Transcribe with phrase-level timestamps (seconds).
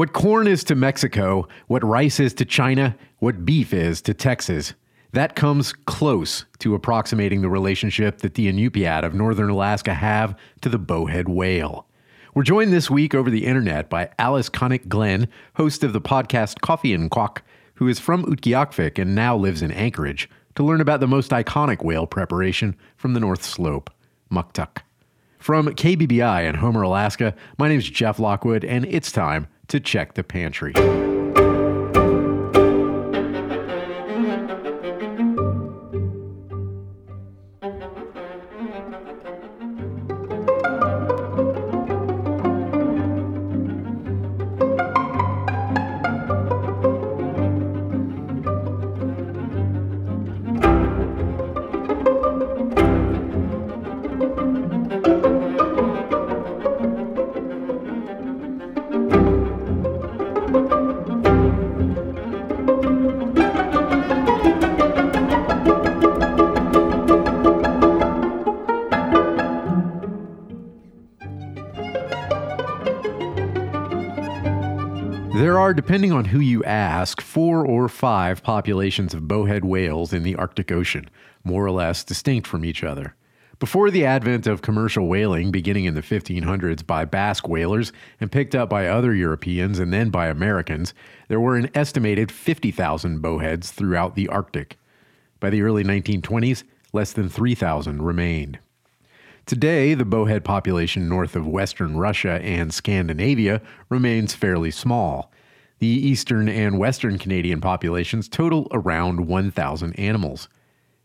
[0.00, 4.72] What corn is to Mexico, what rice is to China, what beef is to Texas.
[5.12, 10.70] That comes close to approximating the relationship that the Inupiat of northern Alaska have to
[10.70, 11.86] the bowhead whale.
[12.32, 16.62] We're joined this week over the internet by Alice Qannik Glenn, host of the podcast
[16.62, 17.42] Coffee and Quaq,
[17.74, 21.84] who is from Utqiagvik and now lives in Anchorage, to learn about the most iconic
[21.84, 23.90] whale preparation from the North Slope,
[24.32, 24.78] Muktuk.
[25.38, 30.14] From KBBI in Homer, Alaska, my name is Jeff Lockwood, and it's time to check
[30.14, 31.19] the pantry.
[75.90, 80.70] Depending on who you ask, four or five populations of bowhead whales in the Arctic
[80.70, 81.10] Ocean,
[81.42, 83.16] more or less distinct from each other.
[83.58, 88.54] Before the advent of commercial whaling, beginning in the 1500s by Basque whalers and picked
[88.54, 90.94] up by other Europeans and then by Americans,
[91.26, 94.78] there were an estimated 50,000 bowheads throughout the Arctic.
[95.40, 98.60] By the early 1920s, less than 3,000 remained.
[99.44, 105.32] Today, the bowhead population north of western Russia and Scandinavia remains fairly small.
[105.80, 110.48] The eastern and western Canadian populations total around 1,000 animals.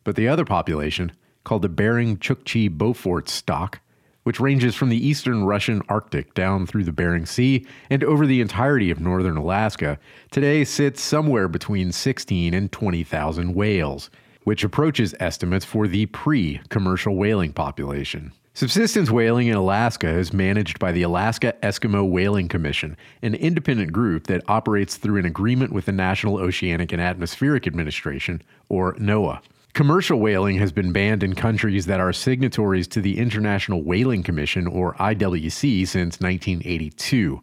[0.04, 1.12] But the other population,
[1.44, 3.80] called the Bering Chukchi Beaufort stock,
[4.24, 8.42] which ranges from the eastern Russian Arctic down through the Bering Sea and over the
[8.42, 9.98] entirety of northern Alaska,
[10.32, 14.10] today sits somewhere between 16 and 20,000 whales
[14.46, 18.32] which approaches estimates for the pre commercial whaling population.
[18.56, 24.28] Subsistence whaling in Alaska is managed by the Alaska Eskimo Whaling Commission, an independent group
[24.28, 29.42] that operates through an agreement with the National Oceanic and Atmospheric Administration, or NOAA.
[29.74, 34.68] Commercial whaling has been banned in countries that are signatories to the International Whaling Commission,
[34.68, 37.42] or IWC, since 1982.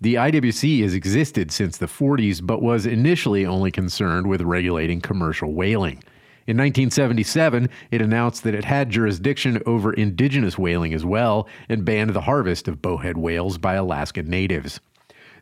[0.00, 5.52] The IWC has existed since the 40s, but was initially only concerned with regulating commercial
[5.52, 6.02] whaling.
[6.48, 12.14] In 1977, it announced that it had jurisdiction over indigenous whaling as well and banned
[12.14, 14.80] the harvest of bowhead whales by Alaska natives.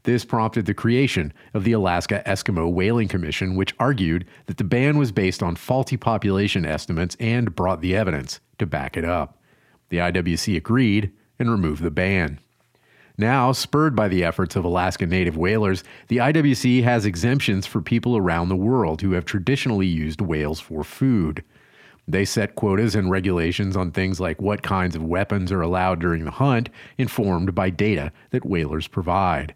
[0.03, 4.99] This prompted the creation of the Alaska Eskimo Whaling Commission, which argued that the ban
[4.99, 9.41] was based on faulty population estimates and brought the evidence to back it up.
[9.91, 12.41] The IWC agreed and removed the ban.
[13.19, 18.17] Now, spurred by the efforts of Alaska Native whalers, the IWC has exemptions for people
[18.17, 21.43] around the world who have traditionally used whales for food.
[22.07, 26.25] They set quotas and regulations on things like what kinds of weapons are allowed during
[26.25, 26.69] the hunt,
[26.99, 29.55] informed by data that whalers provide.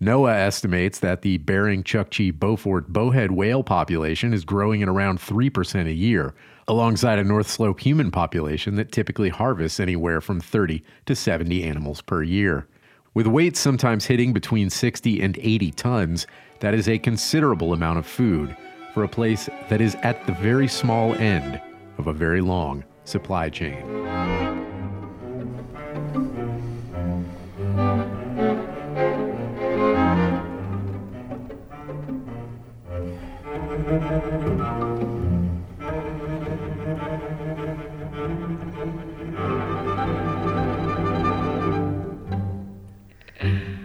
[0.00, 5.86] NOAA estimates that the Bering Chukchi Beaufort bowhead whale population is growing at around 3%
[5.86, 6.34] a year,
[6.66, 12.00] alongside a North Slope human population that typically harvests anywhere from 30 to 70 animals
[12.00, 12.66] per year.
[13.14, 16.26] With weights sometimes hitting between 60 and 80 tons,
[16.60, 18.56] that is a considerable amount of food
[18.94, 21.60] for a place that is at the very small end
[21.98, 23.84] of a very long supply chain.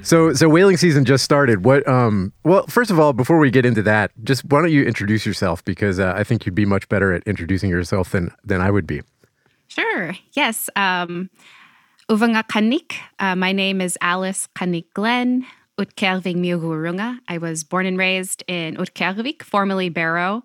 [0.08, 1.66] So, so whaling season just started.
[1.66, 1.86] What?
[1.86, 2.32] Um.
[2.46, 5.66] Well, first of all, before we get into that, just why don't you introduce yourself?
[5.66, 8.88] Because uh, I think you'd be much better at introducing yourself than than I would
[8.88, 9.02] be.
[9.68, 10.16] Sure.
[10.32, 10.70] Yes.
[10.78, 11.30] Um,
[12.10, 12.94] Uvanga Qannik.
[13.20, 15.46] Uh, my name is Alice Qannik Glenn.
[15.78, 17.20] Utqiagvik Miugurunga.
[17.28, 20.42] I was born and raised in Utqiagvik, formerly Barrow.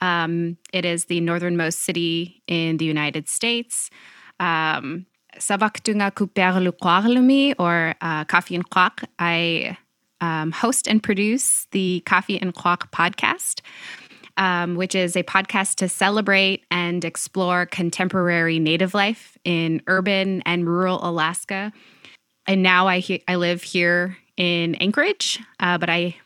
[0.00, 3.90] Um, it is the northernmost city in the United States.
[4.40, 5.06] Um,
[5.38, 9.04] Savaktunga Kuperluquarlumi or uh, Coffee and Quaq.
[9.18, 9.76] I
[10.20, 13.60] um, host and produce the Coffee and Quaq podcast,
[14.36, 20.66] um, which is a podcast to celebrate and explore contemporary native life in urban and
[20.66, 21.72] rural Alaska.
[22.46, 26.16] And now I, he- I live here in Anchorage, uh, but I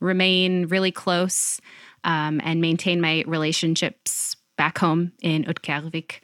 [0.00, 1.60] remain really close
[2.04, 6.20] um, and maintain my relationships back home in Utqiagvik.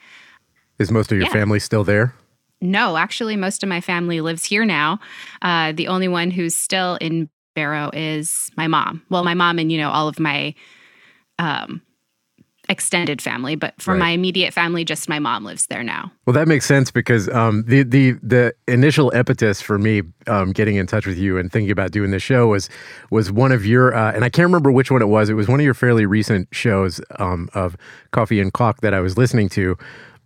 [0.79, 1.33] Is most of your Yeah.
[1.33, 2.15] family still there?
[2.64, 4.99] No, actually, most of my family lives here now.
[5.43, 9.02] Uh, the only one who's still in Barrow is my mom.
[9.11, 10.55] Well, my mom and you know all of my
[11.38, 11.82] um,
[12.69, 14.00] extended family, but for Right.
[14.00, 16.11] my immediate family, just my mom lives there now.
[16.26, 20.76] Well, that makes sense because um, the the the initial impetus for me um, getting
[20.76, 22.70] in touch with you and thinking about doing this show was
[23.11, 25.28] was one of your uh, and I can't remember which one it was.
[25.28, 27.76] It was one of your fairly recent shows um, of
[28.12, 29.76] Coffee and Quaq that I was listening to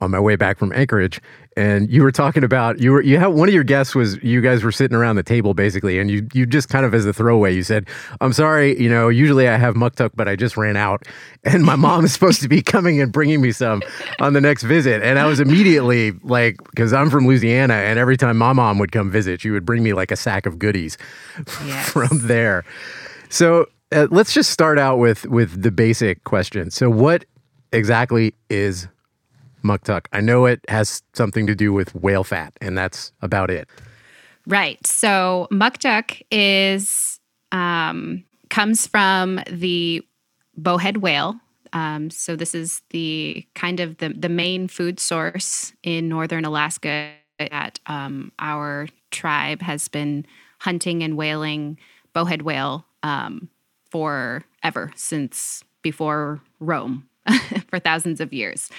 [0.01, 1.21] on my way back from Anchorage,
[1.57, 4.41] and you were talking about you were you had one of your guests was you
[4.41, 7.13] guys were sitting around the table basically, and you you just kind of as a
[7.13, 7.89] throwaway you said,
[8.21, 11.03] "I'm sorry, you know, usually I have muktuk, but I just ran out,
[11.45, 13.83] and my mom is supposed to be coming and bringing me some
[14.21, 18.17] on the next visit," and I was immediately like, because I'm from Louisiana, and every
[18.17, 20.97] time my mom would come visit, she would bring me like a sack of goodies
[21.67, 21.91] Yes.
[21.91, 22.65] from there.
[23.31, 26.71] So uh, let's just start out with with the basic question.
[26.71, 27.25] So what
[27.73, 28.87] exactly is
[29.69, 30.07] muktuk?
[30.13, 33.69] I know it has something to do with whale fat, and that's about it.
[34.47, 34.85] Right.
[34.87, 37.21] So muktuk is
[37.53, 40.03] um, comes from the
[40.57, 41.37] bowhead whale.
[41.75, 47.13] Um, so this is the kind of the the main food source in northern Alaska
[47.39, 50.27] that um, our tribe has been
[50.61, 51.79] hunting and whaling
[52.13, 53.49] bowhead whale um,
[53.91, 57.09] forever since before Rome
[57.69, 58.71] for thousands of years.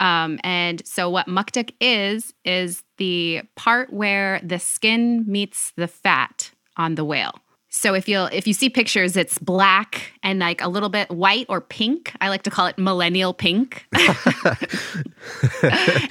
[0.00, 6.50] Um, and so, what muktuk is, is the part where the skin meets the fat
[6.76, 7.40] on the whale.
[7.76, 11.44] So if you if you see pictures, it's black and like a little bit white
[11.50, 12.10] or pink.
[12.22, 13.86] I like to call it millennial pink.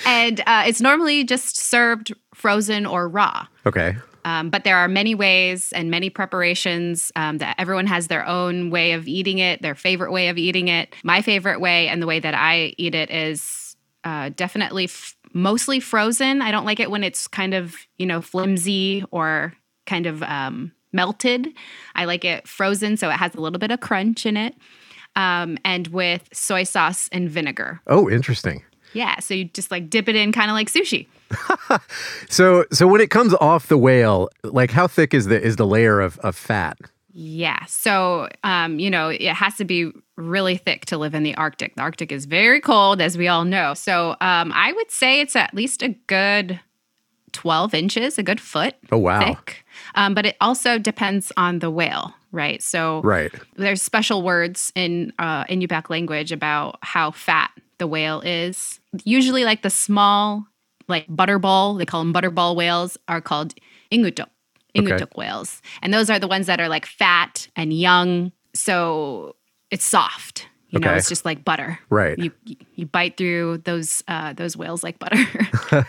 [0.05, 3.47] and uh, it's normally just served frozen or raw.
[3.65, 3.95] Okay.
[4.25, 8.69] Um, but there are many ways and many preparations um, that everyone has their own
[8.69, 10.93] way of eating it, their favorite way of eating it.
[11.03, 13.64] My favorite way and the way that I eat it is
[14.05, 16.41] uh, definitely f- mostly frozen.
[16.41, 19.53] I don't like it when it's kind of, you know, flimsy or
[19.85, 21.47] kind of um, melted.
[21.95, 24.55] I like it frozen so it has a little bit of crunch in it.
[25.17, 27.81] Um, and with soy sauce and vinegar.
[27.87, 28.63] Oh, interesting.
[28.93, 31.07] Yeah, so you just like dip it in kind of like sushi.
[32.29, 35.65] So so when it comes off the whale, like how thick is the is the
[35.65, 36.77] layer of, of fat?
[37.17, 37.63] Yeah.
[37.65, 41.75] So, um, you know, it has to be really thick to live in the Arctic.
[41.75, 43.73] The Arctic is very cold, as we all know.
[43.73, 46.59] So, um, I would say it's at least a good
[47.31, 49.19] 12 inches, a good foot Oh wow.
[49.19, 49.65] thick.
[49.95, 52.61] Um, but it also depends on the whale, right?
[52.61, 53.31] So, Right.
[53.55, 58.81] there's special words in uh, Inupiaq language about how fat the whale is.
[59.05, 60.45] Usually, like the small,
[60.89, 63.53] like butterball, they call them butterball whales, are called
[63.89, 64.27] ingutuk,
[64.75, 65.11] ingutuk Okay.
[65.15, 68.31] whales, and those are the ones that are like fat and young.
[68.53, 69.35] So
[69.71, 70.47] it's soft.
[70.69, 71.79] You know, it's just like butter.
[71.89, 72.19] Right.
[72.19, 72.31] You
[72.75, 75.23] you- bite through those uh, those whales like butter.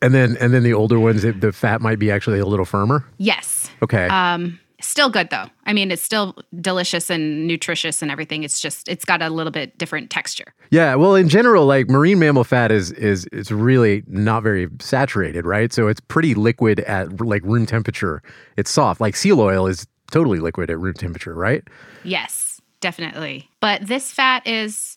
[0.00, 3.04] And then and then the older ones, the fat might be actually a little firmer.
[3.18, 3.68] yes.
[3.82, 4.06] Okay.
[4.06, 5.46] Um, still good though.
[5.66, 8.42] I mean, it's still delicious and nutritious and everything.
[8.42, 10.54] It's just it's got a little bit different texture.
[10.70, 15.44] Yeah, well, in general, like marine mammal fat is is it's really not very saturated,
[15.44, 15.72] right?
[15.72, 18.22] So it's pretty liquid at like room temperature.
[18.56, 19.00] It's soft.
[19.00, 21.62] Like seal oil is totally liquid at room temperature, right?
[22.04, 23.50] Yes, definitely.
[23.60, 24.96] But this fat is,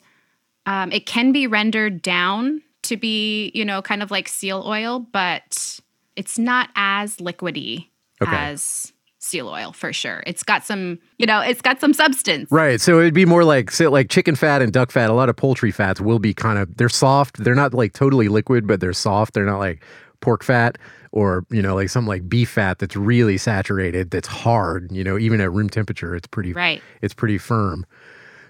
[0.65, 4.99] um, it can be rendered down to be, you know, kind of like seal oil,
[4.99, 5.79] but
[6.15, 7.87] it's not as liquidy
[8.21, 8.31] Okay.
[8.31, 10.23] as seal oil for sure.
[10.25, 12.51] It's got some, you know, it's got some substance.
[12.51, 12.81] Right.
[12.81, 15.09] So it'd be more like say like chicken fat and duck fat.
[15.09, 17.37] A lot of poultry fats will be kind of they're soft.
[17.43, 19.33] They're not like totally liquid, but they're soft.
[19.33, 19.83] They're not like
[20.21, 20.77] pork fat
[21.11, 24.11] or you know like something like beef fat that's really saturated.
[24.11, 24.91] That's hard.
[24.91, 26.81] You know, even at room temperature, it's pretty Right.
[27.01, 27.85] it's pretty firm.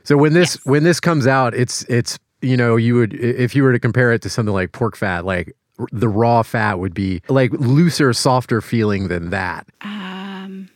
[0.04, 0.66] So when this Yes.
[0.66, 4.12] when this comes out, it's it's you know you would if you were to compare
[4.13, 5.54] it to something like pork fat, like
[5.92, 9.68] the raw fat would be like looser, softer feeling than that.
[9.82, 10.21] Ah.
[10.45, 10.69] Um,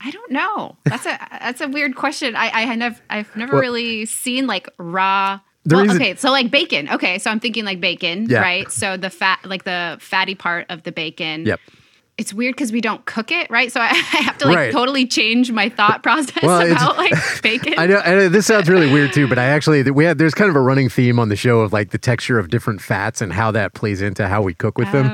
[0.00, 0.76] I don't know.
[0.84, 2.36] That's a that's a weird question.
[2.36, 5.40] I I had never I've never Well- really seen like raw.
[5.68, 6.88] Well, reason- okay, so like bacon.
[6.90, 8.40] Okay, so I'm thinking like bacon, Yeah.
[8.40, 8.70] right?
[8.70, 11.44] So the fat, like the fatty part of the bacon.
[11.46, 11.58] Yep.
[12.18, 13.70] It's weird because we don't cook it, right?
[13.72, 13.92] So I, I
[14.22, 14.72] have to like Right.
[14.72, 17.74] totally change my thought process Well, about like bacon.
[17.78, 20.48] I know, and this sounds really weird too, but I actually we have there's kind
[20.50, 23.32] of a running theme on the show of like the texture of different fats and
[23.32, 25.06] how that plays into how we cook with them.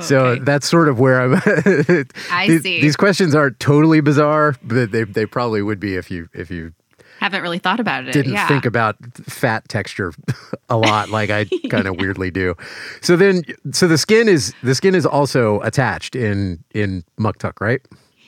[0.00, 0.44] Oh, So okay.
[0.44, 1.34] that's sort of where I'm.
[2.30, 2.80] I these, see.
[2.80, 6.72] These questions aren't totally bizarre, but they they probably would be if you if you
[7.20, 8.12] Haven't really thought about it.
[8.12, 8.48] didn't yeah.
[8.48, 10.12] think about fat texture
[10.68, 12.54] a lot like I kind of weirdly do.
[13.02, 13.42] So then
[13.72, 17.80] so the skin is the skin is also attached in in muktuk, right?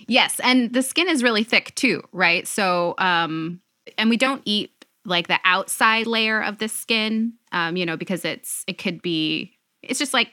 [0.08, 2.46] Yes, and the skin is really thick too, right?
[2.46, 3.60] So, um,
[3.96, 8.24] and we don't eat like the outside layer of the skin, um, you know, because
[8.24, 9.52] it's it could be
[9.82, 10.30] it's just like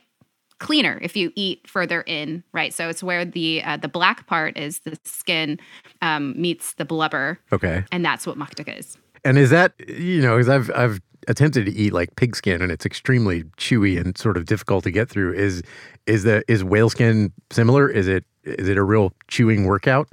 [0.59, 2.73] cleaner if you eat further in, right?
[2.73, 5.59] So it's where the uh, the black part is the skin
[6.01, 7.83] um, meets the blubber, Okay.
[7.91, 8.97] and that's what maktak is.
[9.25, 12.71] And is that you know, because I've I've attempted to eat like pig skin and
[12.71, 15.33] it's extremely chewy and sort of difficult to get through.
[15.33, 15.61] Is
[16.05, 17.89] is the is whale skin similar?
[17.89, 20.07] Is it is it a real chewing workout?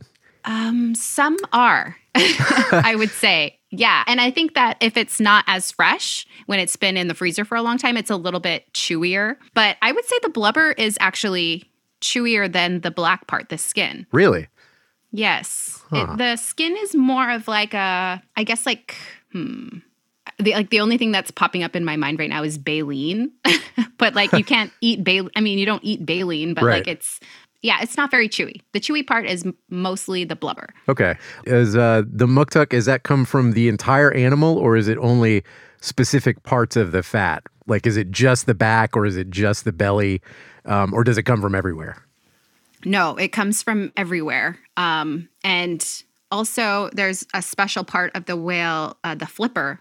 [0.45, 3.56] Um, some are, I would say.
[3.71, 4.05] Yeah.
[4.07, 7.45] And I think that if it's not as fresh when it's been in the freezer
[7.45, 9.37] for a long time, it's a little bit chewier.
[9.55, 11.65] But I would say the blubber is actually
[12.01, 14.07] chewier than the black part, the skin.
[14.13, 14.47] Really?
[15.13, 15.83] Yes.
[15.91, 16.13] Huh.
[16.13, 18.95] It, the skin is more of like a, I guess like,
[19.33, 19.79] hmm.
[20.39, 23.31] The, like the only thing that's popping up in my mind right now is baleen,
[23.99, 25.31] but like you can't eat baleen.
[25.35, 26.79] I mean, you don't eat baleen, but Right.
[26.79, 27.21] like it's
[27.63, 28.61] yeah, it's not very chewy.
[28.73, 30.69] The chewy part is mostly the blubber.
[30.89, 31.17] Okay.
[31.45, 35.43] Is uh, the muktuk, is that come from the entire animal or is it only
[35.81, 37.43] specific parts of the fat?
[37.67, 40.21] Like, is it just the back or is it just the belly?
[40.65, 42.03] Um, or does it come from everywhere?
[42.85, 44.59] No, it comes from everywhere.
[44.77, 45.85] Um, and
[46.31, 49.81] also, there's a special part of the whale, uh, the flipper,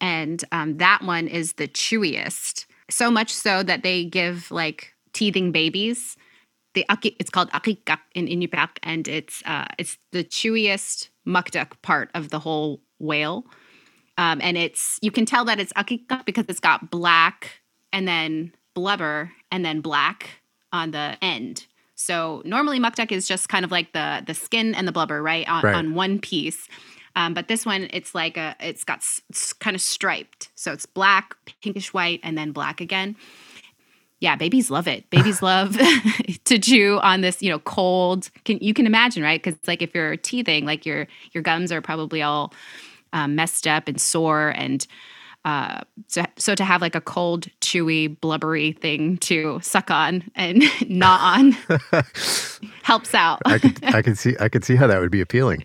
[0.00, 2.66] and um, that one is the chewiest.
[2.88, 6.16] So much so that they give like teething babies.
[6.76, 12.10] The aki, it's called akikak in Inupiaq, and it's uh, it's the chewiest muktuk part
[12.14, 13.46] of the whole whale.
[14.18, 17.60] Um, and it's you can tell that it's akikak because it's got black
[17.94, 21.64] and then blubber and then black on the end.
[21.94, 25.48] So normally muktuk is just kind of like the the skin and the blubber, right,
[25.48, 25.74] on, Right.
[25.74, 26.68] on one piece.
[27.16, 28.98] Um, but this one, it's like a, it's got
[29.30, 33.16] it's kind of striped, so it's black, pinkish white, and then black again.
[34.20, 35.08] Yeah, babies love it.
[35.10, 35.76] Babies love
[36.44, 38.30] to chew on this, you know, cold.
[38.44, 39.42] Can you can imagine, right?
[39.42, 42.52] Because like if you're teething, like your your gums are probably all
[43.12, 44.86] um, messed up and sore, and
[45.46, 50.64] uh, so so to have like a cold, chewy, blubbery thing to suck on and
[50.88, 51.52] gnaw on
[52.82, 53.42] helps out.
[53.46, 55.64] I could, I could see, I could see how that would be appealing.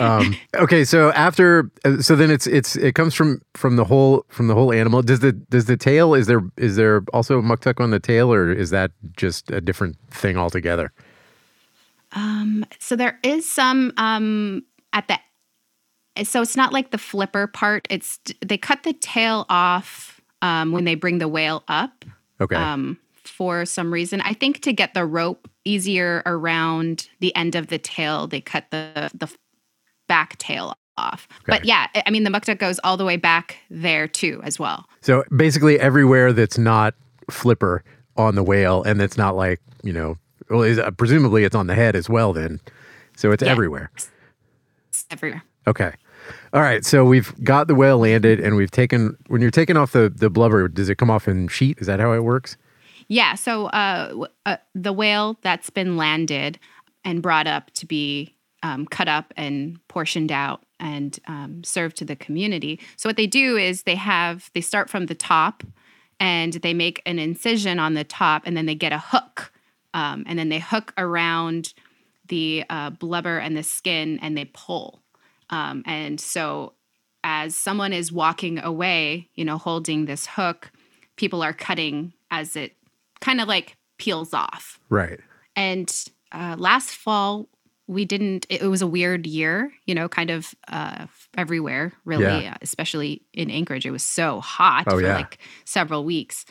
[0.00, 4.24] Um, okay, so after, uh, so then it's it's it comes from from the whole
[4.30, 5.02] from the whole animal.
[5.02, 8.50] Does the does the tail is there is there also muktuk on the tail or
[8.50, 10.90] is that just a different thing altogether?
[12.12, 14.62] Um, so there is some um,
[14.94, 15.18] at the
[16.24, 17.86] so it's not like the flipper part.
[17.90, 22.04] It's they cut the tail off um, when they bring the whale up
[22.40, 24.20] Okay, um, for some reason.
[24.22, 28.70] I think to get the rope easier around the end of the tail, they cut
[28.70, 29.32] the the
[30.08, 31.28] back tail off.
[31.46, 34.58] But yeah, I- I mean the muktuk goes all the way back there too as
[34.58, 34.86] well.
[35.00, 36.94] so basically everywhere that's not
[37.30, 37.84] flipper
[38.16, 40.16] on the whale and that's not like you know,
[40.50, 42.32] well, is, uh, presumably it's on the head as well.
[42.32, 42.58] Then,
[43.16, 43.50] so it's Yeah.
[43.52, 43.90] everywhere.
[44.88, 45.42] It's everywhere.
[45.68, 45.92] Okay.
[46.52, 46.84] All right.
[46.84, 50.30] So we've got the whale landed and we've taken, when you're taking off the, the
[50.30, 51.78] blubber, does it come off in sheet?
[51.78, 52.56] Is that how it works?
[53.08, 53.34] Yeah.
[53.34, 56.58] So uh, uh, the whale that's been landed
[57.04, 62.04] and brought up to be um, cut up and portioned out and um, served to
[62.04, 62.80] the community.
[62.96, 65.62] So what they do is they have they start from the top
[66.20, 69.52] and they make an incision on the top and then they get a hook
[69.94, 71.72] um, and then they hook around
[72.28, 75.02] the uh, blubber and the skin and they pull.
[75.50, 76.74] Um, and so
[77.24, 80.70] as someone is walking away, you know, holding this hook,
[81.16, 82.76] people are cutting as it
[83.20, 84.78] kind of like peels off.
[84.88, 85.20] Right.
[85.56, 85.92] And
[86.32, 87.48] uh, last fall,
[87.88, 92.52] we didn't, it, was a weird year, you know, kind of uh, everywhere, really, Yeah.
[92.52, 93.86] uh, especially in Anchorage.
[93.86, 95.16] It was so hot Oh, for yeah.
[95.16, 96.44] like several weeks.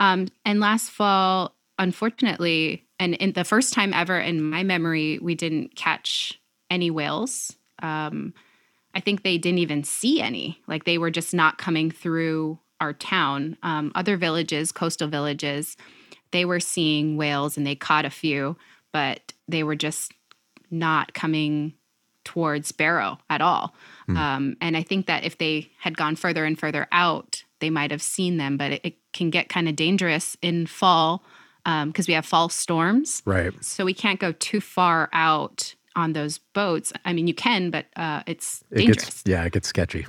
[0.00, 5.34] Um, and last fall, unfortunately, and in the first time ever in my memory, we
[5.34, 7.56] didn't catch any whales.
[7.84, 8.34] Um,
[8.94, 10.60] I think they didn't even see any.
[10.66, 13.56] Like they were just not coming through our town.
[13.62, 15.76] Um, other villages, coastal villages,
[16.30, 18.56] they were seeing whales and they caught a few,
[18.92, 20.12] but they were just
[20.70, 21.74] not coming
[22.24, 23.74] towards Barrow at all.
[24.08, 27.90] Um, and I think that if they had gone further and further out, they might
[27.90, 28.56] have seen them.
[28.56, 31.22] But it, it can get kind of dangerous in fall
[31.64, 33.22] because we have fall storms.
[33.24, 33.52] Right.
[33.64, 36.92] So we can't go too far out on those boats.
[37.04, 39.04] I mean, you can, but uh, it's It dangerous.
[39.04, 40.06] gets, yeah, it gets sketchy.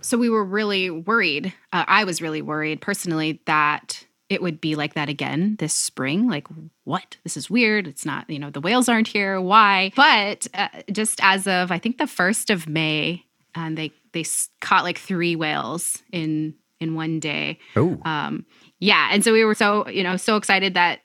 [0.00, 1.52] So we were really worried.
[1.72, 6.28] Uh, I was really worried personally that it would be like that again this spring.
[6.28, 6.46] Like,
[6.84, 7.16] what?
[7.24, 7.86] This is weird.
[7.86, 9.40] It's not, you know, the whales aren't here.
[9.40, 9.90] Why?
[9.96, 14.24] But uh, just as of, I think the 1st of May, and they, they
[14.60, 17.58] caught like three whales in in one day.
[17.74, 18.46] Oh, Um,
[18.78, 21.00] yeah, and so we were so you know so excited that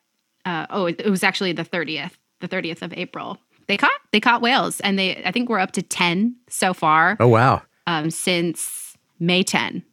[0.45, 3.39] uh, oh it, it was actually the thirtieth, the thirtieth of April.
[3.67, 7.17] They caught they caught whales, and they I think we're up to ten so far
[7.19, 7.61] oh, wow.
[7.87, 9.83] um, since May ten.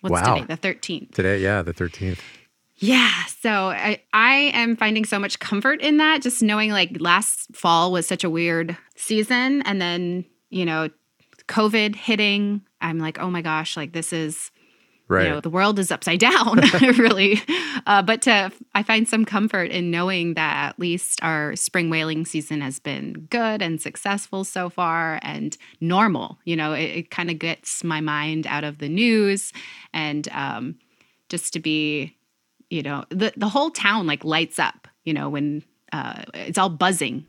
[0.00, 0.34] What's Wow.
[0.34, 0.46] today?
[0.46, 1.12] The thirteenth.
[1.12, 2.18] Today, yeah, the 13th.
[2.78, 3.12] Yeah.
[3.42, 7.92] So I, I am finding so much comfort in that, just knowing like last fall
[7.92, 9.60] was such a weird season.
[9.62, 10.88] And then, you know,
[11.46, 14.50] COVID hitting, I'm like, oh my gosh, like this is
[15.10, 15.24] Right.
[15.24, 17.42] you know the world is upside down really
[17.84, 22.24] uh, but to i find some comfort in knowing that at least our spring whaling
[22.24, 27.28] season has been good and successful so far and normal you know it, it kind
[27.28, 29.52] of gets my mind out of the news
[29.92, 30.76] and um,
[31.28, 32.16] just to be
[32.68, 35.60] you know the, the whole town like lights up you know when
[35.92, 37.26] uh, it's all buzzing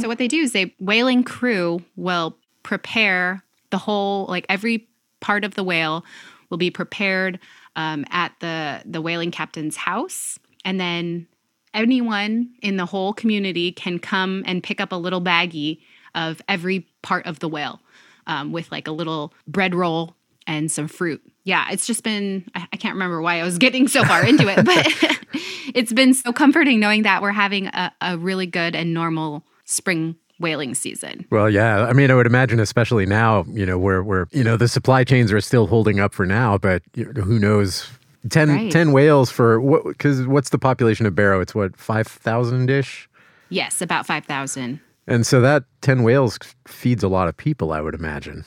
[0.00, 4.88] so what they do is they whaling crew will prepare the whole like every
[5.20, 6.04] part of the whale
[6.50, 7.38] will be prepared
[7.76, 10.38] um, at the the whaling captain's house.
[10.64, 11.26] And then
[11.74, 15.80] anyone in the whole community can come and pick up a little baggie
[16.14, 17.80] of every part of the whale
[18.26, 20.14] um, with like a little bread roll
[20.46, 21.22] and some fruit.
[21.44, 24.46] Yeah it's just been I, I can't remember why i was getting so far into
[24.48, 24.86] it but
[25.74, 30.16] it's been so comforting knowing that we're having a, a really good and normal spring
[30.42, 31.86] whaling season Well, yeah.
[31.86, 35.04] I mean, I would imagine, especially now, you know, where where you know the supply
[35.04, 37.88] chains are still holding up for now, but who knows?
[38.28, 38.70] 10, Right.
[38.70, 39.84] 10 whales for what?
[39.84, 41.40] Because what's the population of Barrow?
[41.40, 43.08] It's what five thousand ish,
[43.48, 47.72] yes about 5000 and so that ten whales feeds a lot of people.
[47.72, 48.44] I would imagine.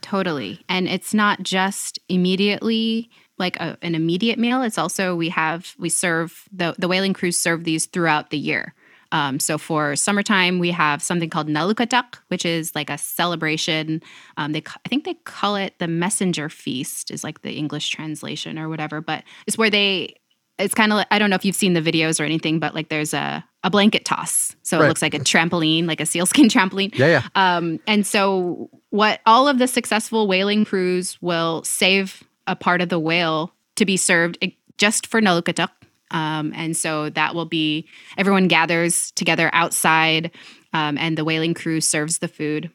[0.00, 0.60] Totally.
[0.68, 4.62] And it's not just immediately like a, an immediate meal.
[4.62, 8.74] It's also we have we serve the the whaling crews serve these throughout the year.
[9.12, 14.02] Um, so for summertime, we have something called Nalukatak, which is like a celebration.
[14.36, 18.58] Um, they I think they call it the Messenger Feast, is like the English translation
[18.58, 19.00] or whatever.
[19.00, 20.16] But it's where they
[20.58, 22.74] it's kind of like, I don't know if you've seen the videos or anything, but
[22.74, 24.86] like there's a a blanket toss, so Right.
[24.86, 26.92] it looks like a trampoline, like a sealskin trampoline.
[26.98, 27.28] Yeah, yeah.
[27.36, 32.88] Um, and so, what all of the successful whaling crews will save a part of
[32.88, 35.68] the whale to be served eh, just for Nalukatak.
[36.12, 40.30] Um, and so that will be everyone gathers together outside,
[40.72, 42.70] um, and the whaling crew serves the food.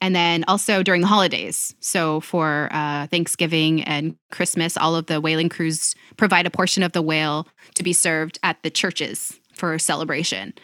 [0.00, 1.76] And then also during the holidays.
[1.78, 6.90] So for uh, Thanksgiving and Christmas, all of the whaling crews provide a portion of
[6.90, 10.54] the whale to be served at the churches for celebration.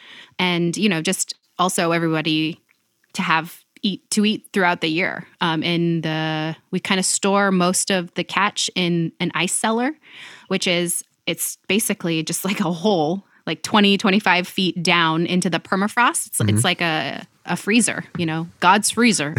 [0.40, 2.60] And, you know, just also everybody
[3.12, 5.24] to have eat to eat throughout the year.
[5.40, 9.92] Um, in the we kind of store most of the catch in an ice cellar,
[10.48, 15.60] which is it's basically just like a hole like 20 25 feet down into the
[15.60, 19.34] permafrost it's, it's like a, a freezer you know god's freezer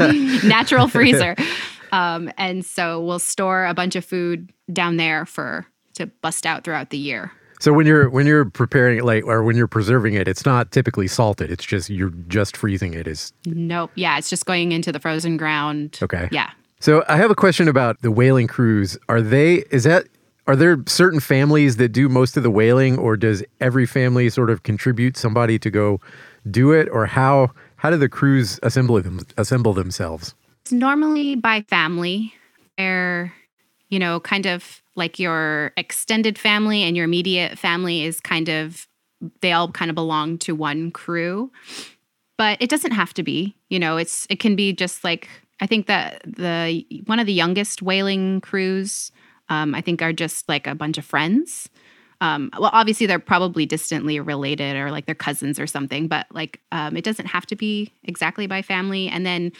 [0.44, 1.36] natural freezer
[1.92, 6.64] um, and so we'll store a bunch of food down there for to bust out
[6.64, 7.30] throughout the year
[7.60, 10.70] So when you're when you're preparing it, like, or when you're preserving it, it's not
[10.70, 11.50] typically salted.
[11.50, 13.06] It's just you're just freezing it.
[13.06, 16.28] Is nope yeah it's just going into the frozen ground okay.
[16.30, 18.98] yeah So I have a question about the whaling crews.
[19.08, 20.06] Are they is that
[20.46, 24.50] are there certain families that do most of the whaling or does every family sort
[24.50, 26.00] of contribute somebody to go
[26.50, 30.34] do it or how how do the crews assemble them assemble themselves?
[30.62, 32.32] It's normally by family,
[32.78, 33.34] where,
[33.90, 38.88] you know, kind of like your extended family and your immediate family is kind of,
[39.42, 41.52] they all kind of belong to one crew.
[42.38, 45.28] But it doesn't have to be, you know, it's, it can be just like,
[45.60, 49.12] I think that the, one of the youngest whaling crews,
[49.48, 51.68] um, I think are just like a bunch of friends.
[52.20, 56.60] Um, well, obviously they're probably distantly related or like they're cousins or something, but like
[56.72, 59.08] um, it doesn't have to be exactly by family.
[59.08, 59.52] And then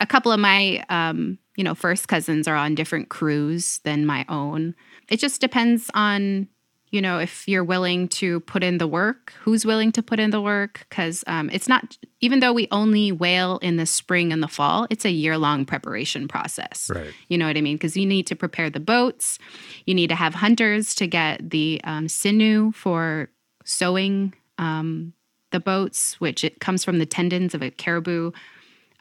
[0.00, 4.24] a couple of my um, you know first cousins are on different crews than my
[4.28, 4.74] own.
[5.08, 6.48] It just depends on
[6.90, 10.30] you know if you're willing to put in the work, who's willing to put in
[10.30, 14.42] the work, because um, it's not even though we only whale in the spring and
[14.42, 16.90] the fall, it's a year long preparation process.
[16.94, 17.12] Right.
[17.28, 17.76] You know what I mean?
[17.76, 19.38] Because you need to prepare the boats,
[19.86, 23.28] you need to have hunters to get the um, sinew for
[23.64, 25.12] sewing um,
[25.50, 28.32] the boats, which it comes from the tendons of a caribou.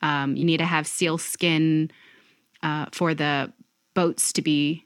[0.02, 1.92] Um, you need to have seal skin
[2.62, 3.52] uh, for the
[3.94, 4.86] boats to be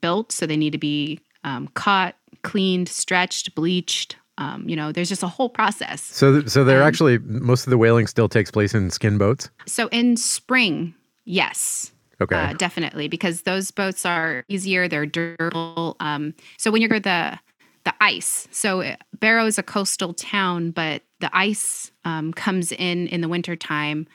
[0.00, 4.16] built, so they need to be um, caught, cleaned, stretched, bleached.
[4.38, 6.02] Um, you know, there's just a whole process.
[6.02, 9.18] So th- so they're Um, actually most of the whaling still takes place in skin
[9.18, 9.50] boats.
[9.66, 12.36] So in spring, yes, Okay.
[12.36, 14.88] uh, definitely, because those boats are easier.
[14.88, 15.96] They're durable.
[16.00, 17.38] Um, so when you're the
[17.84, 23.08] the ice, so uh, Barrow is a coastal town, but the ice um, comes in
[23.08, 24.06] in the wintertime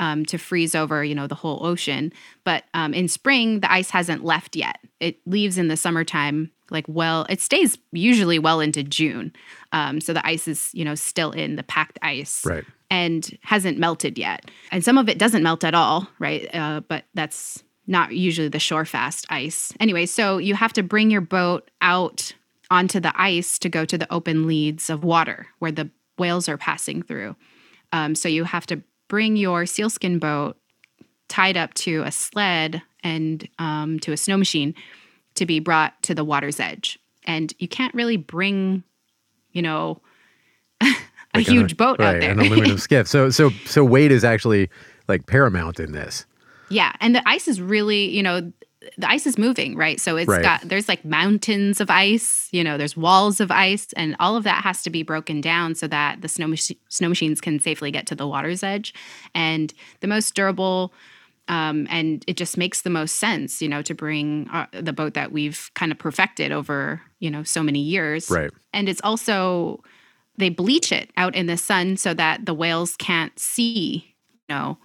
[0.00, 2.12] um, to freeze over, you know, the whole ocean.
[2.42, 4.78] But um, in spring, the ice hasn't left yet.
[4.98, 9.32] It leaves in the summertime, like well, it stays usually well into June.
[9.72, 12.64] Um, so the ice is, you know, still in the packed ice right.
[12.90, 14.50] and hasn't melted yet.
[14.70, 16.48] And some of it doesn't melt at all, right?
[16.54, 19.72] Uh, but that's not usually the shore fast ice.
[19.80, 22.32] Anyway, so you have to bring your boat out
[22.70, 26.56] onto the ice to go to the open leads of water where the whales are
[26.56, 27.36] passing through.
[27.92, 30.56] Um, so you have to bring your sealskin boat
[31.28, 34.74] tied up to a sled and um, to a snow machine
[35.42, 36.98] to be brought to the water's edge.
[37.24, 38.82] And you can't really bring,
[39.52, 40.00] you know,
[40.82, 40.86] a
[41.34, 42.30] Like huge an- boat right, out there.
[42.32, 43.06] An aluminum skiff.
[43.08, 44.70] So so so weight is actually
[45.08, 46.26] like paramount in this.
[46.68, 48.52] Yeah, and the ice is really, you know,
[48.98, 50.00] the ice is moving, right?
[50.00, 50.42] So it's Right.
[50.42, 54.42] got there's like mountains of ice, you know, there's walls of ice, and all of
[54.44, 57.90] that has to be broken down so that the snow mach- snow machines can safely
[57.92, 58.92] get to the water's edge.
[59.34, 60.92] And the most durable,
[61.48, 65.14] um, and it just makes the most sense, you know, to bring uh, the boat
[65.14, 68.30] that we've kind of perfected over, you know, so many years.
[68.30, 68.50] Right.
[68.72, 69.82] And it's also
[70.38, 74.14] they bleach it out in the sun so that the whales can't see,
[74.48, 74.78] you know,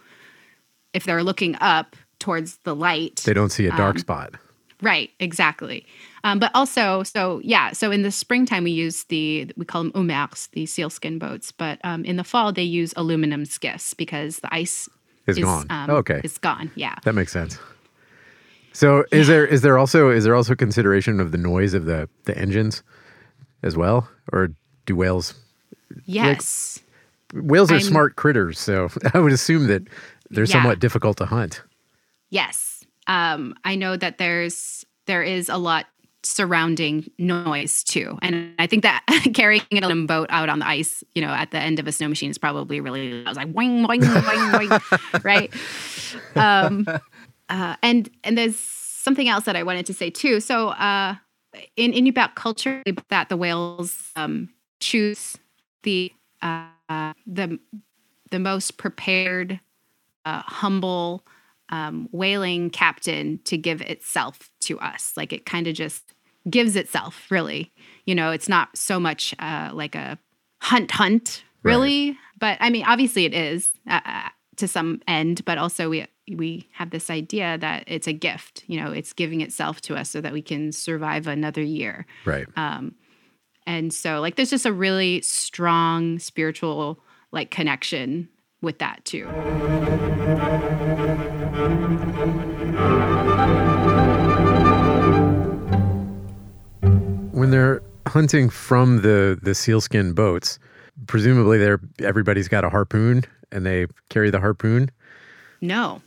[0.94, 3.22] if they're looking up towards the light.
[3.26, 4.34] They don't see a dark Um, spot.
[4.82, 5.86] Right, exactly.
[6.24, 9.92] Um, but also, so yeah, so in the springtime we use the we call them
[9.94, 11.52] umers, the sealskin boats.
[11.52, 14.90] But um, in the fall they use aluminum skiffs because the ice
[15.28, 15.66] It's is gone.
[15.70, 16.22] Um, okay.
[16.24, 16.72] is gone.
[16.76, 16.96] Yeah.
[17.04, 17.60] That makes sense.
[18.74, 22.08] So is there is there also is there also consideration of the noise of the
[22.26, 22.84] the engines
[23.64, 24.50] as well, or
[24.86, 25.34] do whales
[26.06, 26.80] Yes.
[27.34, 28.60] whales are I'm- smart critters?
[28.60, 29.84] So I would assume that
[30.30, 30.52] they're Yeah.
[30.54, 31.62] somewhat difficult to hunt.
[32.30, 32.84] Yes.
[33.08, 35.86] Um, I know that there's there is a lot
[36.28, 38.18] surrounding noise too.
[38.22, 41.52] And I think that carrying an aluminum boat out on the ice, you know, at
[41.52, 43.50] the end of a snow machine is probably really I was like
[45.24, 45.54] right?
[46.36, 46.86] Um,
[47.50, 50.40] uh, and and there's something else that I wanted to say too.
[50.40, 51.16] So uh,
[51.76, 55.38] in Inupiaq culture, that the whales um, choose
[55.84, 56.12] the
[56.42, 57.60] uh, the
[58.32, 59.60] the most prepared,
[60.26, 61.24] uh, humble
[61.70, 65.14] um, whaling captain to give itself to us.
[65.16, 66.14] Like it kind of just
[66.50, 67.72] gives itself, really.
[68.06, 70.18] You know, it's not so much uh, like a
[70.62, 72.18] hunt hunt, really.
[72.40, 75.44] But I mean, obviously it is uh, uh, to some end.
[75.46, 78.64] But also we we have this idea that it's a gift.
[78.68, 82.06] You know, it's giving itself to us so that we can survive another year.
[82.26, 82.48] Right.
[82.56, 82.96] Um,
[83.66, 87.00] and so like there's just a really strong spiritual
[87.32, 88.30] like connection
[88.62, 89.28] with that too.
[97.38, 100.60] When they're hunting from the the sealskin boats,
[101.08, 104.90] presumably they're everybody's got a harpoon and they carry the harpoon.
[105.62, 106.02] No,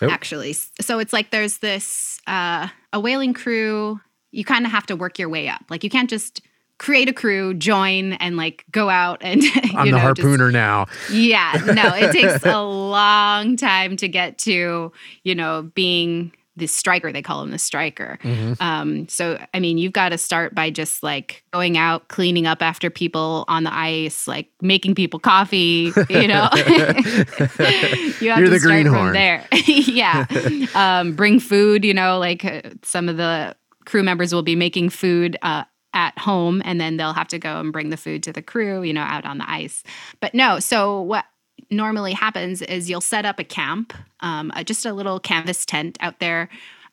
[0.00, 0.08] Oh.
[0.10, 0.52] actually.
[0.80, 4.00] So it's like there's this uh, a whaling crew.
[4.30, 5.64] You kind of have to work your way up.
[5.70, 6.40] Like you can't just
[6.78, 9.42] create a crew, join, and like go out and
[9.74, 10.86] I'm you the know, just- harpooner now.
[11.10, 14.92] Yeah, no, it takes a long time to get to,
[15.24, 17.12] you know, being the striker.
[17.12, 18.18] They call him the striker.
[18.22, 18.62] Mm-hmm.
[18.62, 22.62] Um, so, I mean, you've got to start by just like going out, cleaning up
[22.62, 26.48] after people on the ice, like making people coffee, you know.
[26.56, 29.06] you have You're to the start greenhorn.
[29.06, 29.46] from there.
[29.66, 30.26] yeah.
[30.74, 34.90] Um, bring food, you know, like uh, some of the crew members will be making
[34.90, 35.36] food.
[35.42, 38.42] Uh, at home and then they'll have to go and bring the food to the
[38.42, 39.82] crew you know out on the ice
[40.20, 41.24] but no so what
[41.70, 45.96] normally happens is you'll set up a camp um, uh, just a little canvas tent
[46.00, 46.48] out there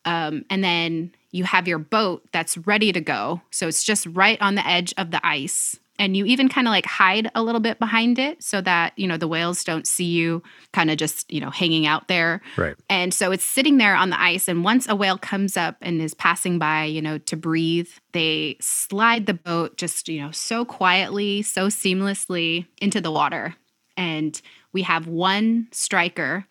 [0.06, 4.42] um, and then you have your boat that's ready to go so it's just right
[4.42, 7.62] on the edge of the ice and you even kind of like hide a little
[7.62, 11.32] bit behind it so that you know the whales don't see you kind of just
[11.32, 12.76] you know hanging out there Right.
[12.90, 14.50] and so it's sitting there on the ice.
[14.50, 18.58] And once a whale comes up and is passing by, you know, to breathe, they
[18.60, 23.56] slide the boat just, you know, so quietly, so seamlessly into the water.
[23.98, 24.40] And
[24.74, 26.46] we have one striker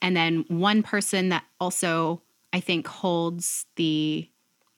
[0.00, 4.28] and then one person that also, I think, holds the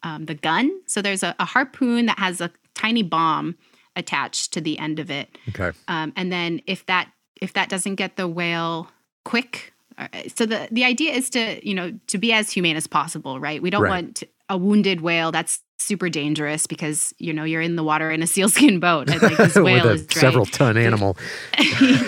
[0.03, 0.71] um, the gun.
[0.87, 3.57] So there's a, a harpoon that has a tiny bomb
[3.97, 5.37] attached to the end of it.
[5.51, 5.77] Okay.
[5.89, 7.11] Um, and then if that
[7.41, 8.89] if that doesn't get the whale
[9.27, 12.87] quick, uh, so the the idea is to you know to be as humane as
[12.87, 13.61] possible, right?
[13.61, 13.91] We don't Right.
[14.05, 15.31] want a wounded whale.
[15.33, 19.09] That's super dangerous because you know you're in the water in a sealskin boat.
[19.09, 21.17] And, like this whale is several ton animal.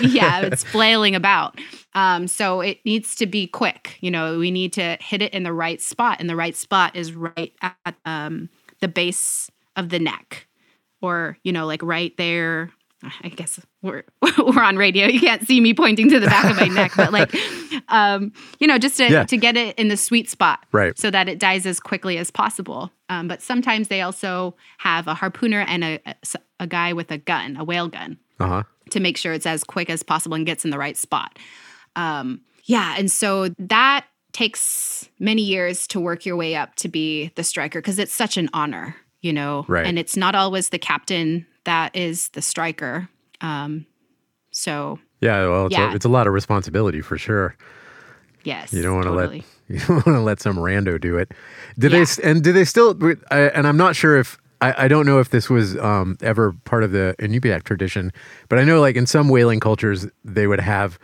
[0.01, 1.59] yeah, it's flailing about.
[1.95, 3.97] Um, so it needs to be quick.
[4.01, 6.95] You know, we need to hit it in the right spot, and the right spot
[6.95, 10.47] is right at um, the base of the neck,
[11.01, 12.71] or you know, like right there.
[13.23, 14.03] I guess we're
[14.37, 15.07] we're on radio.
[15.07, 17.33] You can't see me pointing to the back of my neck, but like,
[17.89, 19.23] um, you know, just to Yeah.
[19.25, 20.97] to get it in the sweet spot, Right.
[20.97, 22.91] so that it dies as quickly as possible.
[23.09, 25.99] Um, but sometimes they also have a harpooner and a,
[26.59, 28.63] a guy with a gun, a whale gun Uh huh.
[28.91, 31.37] to make sure it's as quick as possible and gets in the right spot.
[31.95, 37.31] Um, yeah, and so that takes many years to work your way up to be
[37.35, 39.63] the striker because it's such an honor, you know.
[39.67, 39.85] Right.
[39.85, 43.09] And it's not always the captain that is the striker.
[43.41, 43.85] Um,
[44.51, 45.91] so Yeah, well, it's, Yeah.
[45.91, 47.55] A, it's a lot of responsibility for sure.
[48.43, 49.37] yes, You don't want to totally.
[49.37, 51.31] let you don't want to let some rando do it.
[51.79, 52.01] Do they Yeah.
[52.03, 52.97] s- and do they still?
[53.31, 56.53] I, and I'm not sure if I, I don't know if this was um, ever
[56.65, 58.11] part of the Inupiaq tradition,
[58.49, 60.99] but I know like in some whaling cultures they would have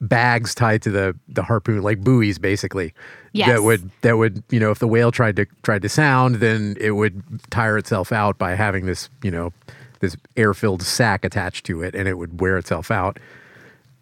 [0.00, 2.92] bags tied to the the harpoon, like buoys, basically.
[3.32, 3.48] Yes.
[3.48, 6.76] That would that would you know if the whale tried to tried to sound, then
[6.80, 9.52] it would tire itself out by having this you know
[10.00, 13.18] this air filled sack attached to it, and it would wear itself out.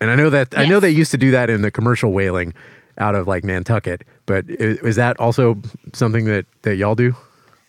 [0.01, 2.55] And I know that I know they used to do that in the commercial whaling
[2.99, 5.61] out of like Nantucket, but is, is that also
[5.93, 7.15] something that that y'all do?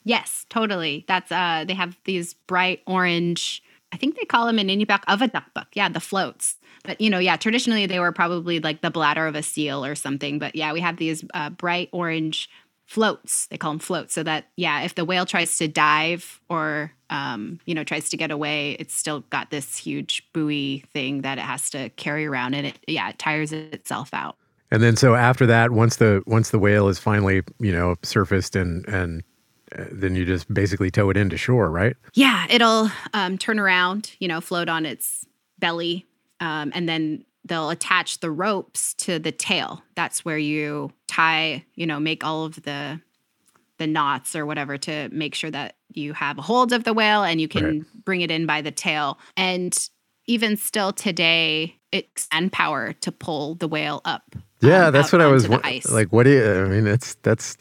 [0.04, 1.06] Yes, totally.
[1.08, 5.68] That's uh they have these bright orange I think they call them in Inupiaq avadakbak.
[5.74, 6.56] Yeah, the floats.
[6.84, 9.96] But you know, yeah, traditionally they were probably like the bladder of a seal or
[9.96, 10.40] something.
[10.40, 12.50] But yeah, we have these uh, bright orange
[12.86, 13.48] floats.
[13.48, 17.60] They call them floats, so that yeah, if the whale tries to dive or um,
[17.66, 21.44] you know tries to get away, it's still got this huge buoy thing that it
[21.44, 24.38] has to carry around, and it yeah, it tires itself out.
[24.72, 28.56] And then so after that, once the once the whale is finally you know surfaced
[28.56, 29.24] and and
[29.78, 31.96] uh, then you just basically tow it into shore, right?
[32.14, 35.26] Yeah, it'll um, turn around, you know, float on its
[35.60, 36.08] belly,
[36.40, 39.84] um, and then they'll attach the ropes to the tail.
[39.96, 43.00] That's where you tie, you know, make all of the
[43.80, 47.24] the knots or whatever to make sure that you have a hold of the whale
[47.24, 47.82] and you can Right.
[48.06, 49.18] bring it in by the tail.
[49.36, 49.76] And
[50.28, 54.36] even still today, it's and power to pull the whale up.
[54.62, 55.90] Yeah, um, that's what I was onto the wa- ice.
[55.90, 56.10] like.
[56.14, 56.46] What do you?
[56.66, 57.58] I mean, that's that's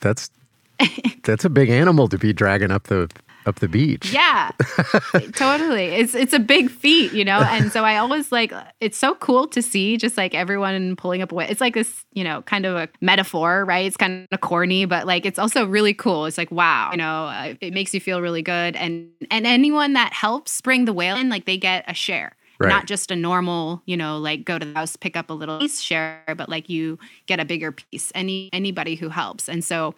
[0.00, 0.30] that's
[1.24, 3.10] that's a big animal to be dragging up the
[3.46, 4.12] up the beach.
[4.12, 4.50] Yeah,
[5.34, 5.86] totally.
[5.86, 7.40] It's it's a big feat, you know.
[7.40, 11.32] And so I always like it's so cool to see just like everyone pulling up
[11.32, 11.46] away.
[11.48, 13.86] It's like this, you know, kind of a metaphor, right?
[13.86, 16.26] It's kind of corny, but like it's also really cool.
[16.26, 18.76] It's like wow, you know, uh, it makes you feel really good.
[18.76, 22.36] And and anyone that helps bring the whale in, like they get a share.
[22.58, 22.70] Right.
[22.70, 25.58] Not just a normal, you know, like go to the house, pick up a little
[25.58, 28.10] piece share, but like you get a bigger piece.
[28.14, 29.48] Any anybody who helps.
[29.48, 29.94] And so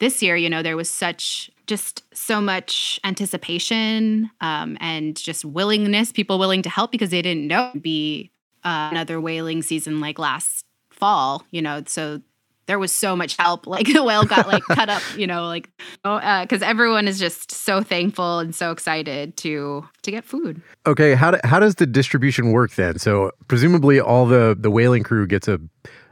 [0.00, 6.10] this year, you know, there was such just so much anticipation um, and just willingness,
[6.10, 8.32] people willing to help because they didn't know it'd be
[8.64, 11.82] uh, another whaling season like last fall, you know.
[11.86, 12.20] So
[12.66, 13.66] there was so much help.
[13.70, 15.70] Like the whale got like cut up, you know, like
[16.02, 20.60] because everyone is just so thankful and so excited to to get food.
[20.86, 22.98] Okay, how do, how does the distribution work then?
[22.98, 25.60] So presumably all the the whaling crew gets a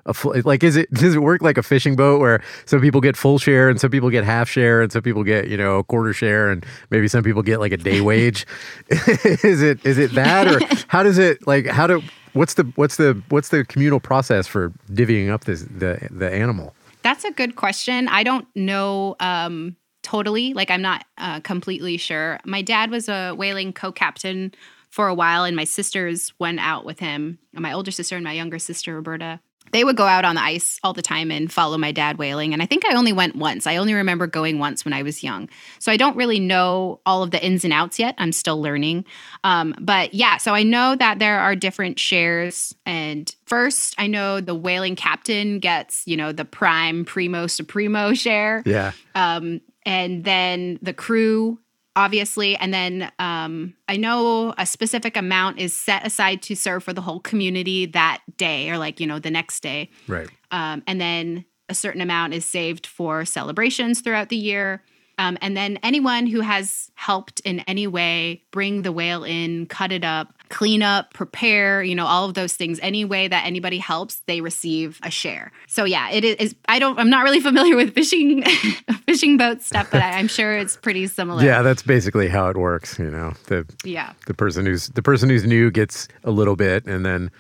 [0.09, 3.01] a full, like is it does it work like a fishing boat where some people
[3.01, 5.79] get full share and some people get half share and some people get you know
[5.79, 8.47] a quarter share and maybe some people get like a day wage?
[8.91, 12.97] is it is it that or how does it like how do what's the what's
[12.97, 16.75] the what's the communal process for divvying up this the the animal?
[17.03, 18.09] That's a good question.
[18.09, 20.55] I don't know um, totally.
[20.55, 22.41] Like, I'm not uh, completely sure.
[22.45, 24.55] My dad was a whaling co captain
[24.91, 27.39] for a while, and my sisters went out with him.
[27.53, 29.41] My older sister and my younger sister, Roberta.
[29.73, 32.53] They would go out on the ice all the time and follow my dad whaling.
[32.53, 33.67] And I think I only went once.
[33.67, 35.49] I only remember going once when I was young.
[35.79, 38.15] So I don't really know all of the ins and outs yet.
[38.19, 39.05] I'm still learning.
[39.45, 42.75] Um, but yeah, so I know that there are different shares.
[42.87, 48.63] And first, I know the whaling captain gets, you know, the prime, primo, supremo share.
[48.67, 48.93] Yeah.
[49.15, 51.59] Um, and then the crew,
[51.97, 52.57] obviously.
[52.57, 57.01] And then um, I know a specific amount is set aside to serve for the
[57.01, 59.91] whole community that day or like, you know, the next day.
[60.07, 60.29] Right.
[60.51, 64.83] Um, and then a certain amount is saved for celebrations throughout the year.
[65.21, 69.91] Um, and then anyone who has helped in any way bring the whale in, cut
[69.91, 73.79] it up, clean up, prepare, you know, all of those things, any way that anybody
[73.79, 75.51] helps, they receive a share.
[75.67, 76.55] So yeah, it is.
[76.69, 77.01] I don't.
[77.01, 78.45] I'm not really familiar with fishing,
[79.07, 81.43] fishing boat stuff, but I, I'm sure it's pretty similar.
[81.43, 83.33] Yeah, that's basically how it works, you know.
[83.47, 84.13] The Yeah.
[84.27, 87.33] the person who's the person who's new gets a little bit and then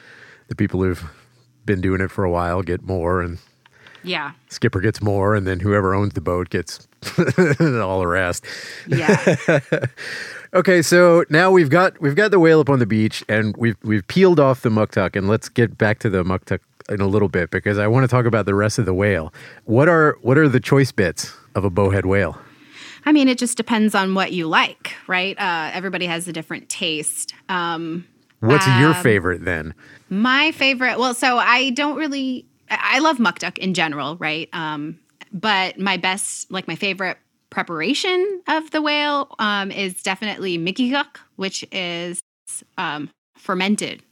[0.48, 1.04] the people who've
[1.64, 3.38] been doing it for a while get more and
[4.02, 4.32] Yeah.
[4.48, 6.86] skipper gets more and then whoever owns the boat gets
[7.18, 8.44] all the rest
[8.86, 9.60] Yeah.
[10.54, 13.76] okay so now we've got we've got the whale up on the beach and we've
[13.82, 17.28] we've peeled off the muktuk and let's get back to the muktuk in a little
[17.28, 19.32] bit because i want to talk about the rest of the whale
[19.64, 22.38] what are what are the choice bits of a bowhead whale
[23.04, 25.38] I mean, it just depends on what you like, right?
[25.38, 27.32] Uh, everybody has a different taste.
[27.48, 28.04] Um,
[28.40, 29.74] what's your Um, favorite then
[30.10, 34.48] My favorite, well, so I don't really, I love muktuk in general, right?
[34.52, 34.98] Um,
[35.32, 37.18] but my best, like my favorite
[37.50, 42.22] preparation of the whale um, is definitely mikigaq, which is
[42.76, 44.02] um, fermented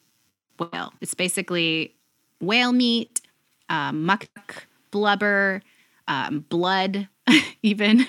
[0.59, 0.93] whale.
[1.01, 1.95] It's basically
[2.41, 3.21] whale meat
[3.69, 5.63] um, muktuk, blubber,
[6.09, 7.09] um, blood,
[7.63, 8.07] even,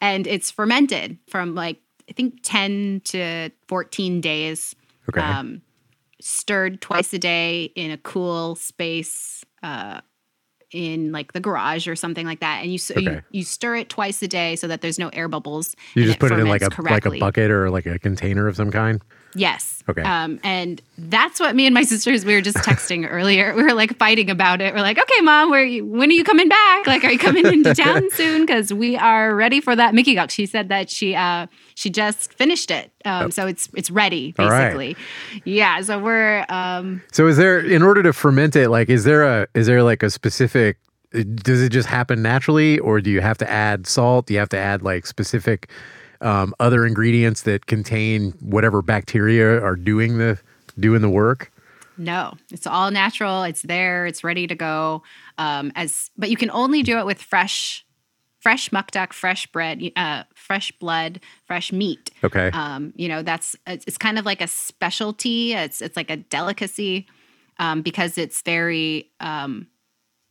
[0.00, 1.78] and it's fermented from like
[2.08, 4.74] I think ten to fourteen days.
[5.08, 5.20] Okay.
[5.20, 5.62] Um,
[6.20, 9.44] stirred twice a day in a cool space.
[9.62, 10.00] Uh,
[10.72, 13.00] in like the garage or something like that, and you, Okay.
[13.00, 15.76] you you stir it twice a day so that there's no air bubbles.
[15.94, 18.48] you just put it in like a ferments like a bucket or like a container
[18.48, 19.00] of some kind.
[19.36, 19.84] Yes.
[19.88, 20.02] Okay.
[20.02, 23.54] Um, and that's what me and my sisters we were just texting earlier.
[23.54, 24.74] We were like fighting about it.
[24.74, 26.86] We're like, okay, mom, where you, when are you coming back?
[26.86, 28.44] Like, are you coming into town soon?
[28.44, 30.30] Because we are ready for that mikigaq.
[30.30, 34.48] She said that she uh she just finished it, um, so it's it's ready All
[34.48, 34.64] right.
[34.64, 34.96] basically.
[35.44, 35.80] Yeah.
[35.82, 39.46] So we're um So is there in order to ferment it like is there a
[39.54, 40.78] is there like a specific
[41.12, 44.26] does it just happen naturally or do you have to add salt?
[44.26, 45.70] Do you have to add like specific
[46.20, 50.38] um, other ingredients that contain whatever bacteria are doing the
[50.80, 51.52] doing the work?
[51.98, 53.42] No, it's all natural.
[53.44, 54.06] It's there.
[54.06, 55.02] It's ready to go.
[55.38, 57.85] Um, as but you can only do it with fresh,
[58.40, 62.10] fresh muktuk, fresh bread, uh, fresh blood, fresh meat.
[62.22, 62.50] Okay.
[62.52, 65.52] Um, you know, that's it's, it's kind of like a specialty.
[65.52, 67.06] It's it's like a delicacy
[67.58, 69.66] um, because it's very, um,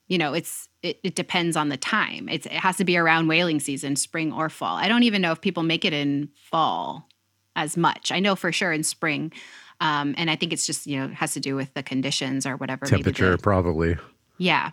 [0.07, 2.29] you know, it's it, it depends on the time.
[2.29, 4.77] It's it has to be around whaling season, spring or fall.
[4.77, 7.09] I don't even know if people make it in fall
[7.55, 8.11] as much.
[8.11, 9.31] I know for sure in spring.
[9.81, 12.55] Um, and I think it's just you know has to do with the conditions or
[12.55, 12.85] whatever.
[12.85, 13.97] Temperature probably.
[14.37, 14.71] Yeah.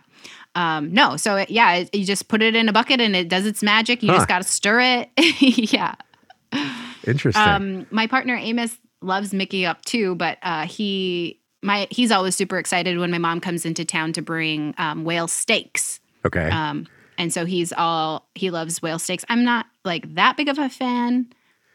[0.55, 1.17] Um, no.
[1.17, 3.63] So it, yeah, it, you just put it in a bucket and it does its
[3.63, 4.03] magic.
[4.03, 4.17] You Huh.
[4.17, 5.09] just got to stir it.
[5.73, 5.95] yeah.
[7.05, 7.41] Interesting.
[7.43, 12.97] Um, my partner Amos loves mikigaq too, but uh, he my he's always super excited
[12.97, 15.99] when my mom comes into town to bring um, whale steaks.
[16.25, 16.49] okay.
[16.49, 19.25] Um, and so he's all he loves whale steaks.
[19.29, 21.27] I'm not like that big of a fan,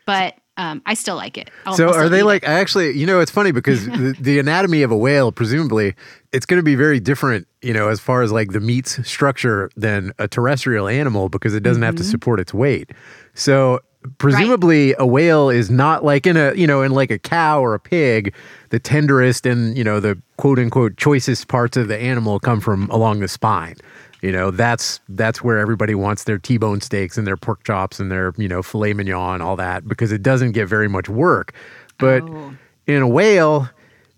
[0.07, 1.50] but um, I still like it.
[1.64, 2.48] I'll- So I'll are they like it.
[2.50, 5.94] I actually you know it's funny because the, the anatomy of a whale presumably
[6.32, 9.70] it's going to be very different you know as far as like the meat's structure
[9.76, 12.10] than a terrestrial animal because it doesn't have to Mm-hmm.
[12.10, 12.90] support its weight.
[13.34, 13.80] So
[14.18, 17.74] presumably a whale is not like in a you know in like a cow or
[17.74, 18.32] a pig
[18.70, 22.88] the tenderest and you know the quote unquote choicest parts of the animal come from
[22.90, 23.74] along the spine.
[24.22, 28.11] You know, that's that's where everybody wants their T-bone steaks and their pork chops and
[28.11, 31.52] their, you know, filet mignon and all that because it doesn't get very much work.
[31.98, 32.54] But Oh.
[32.87, 33.68] in a whale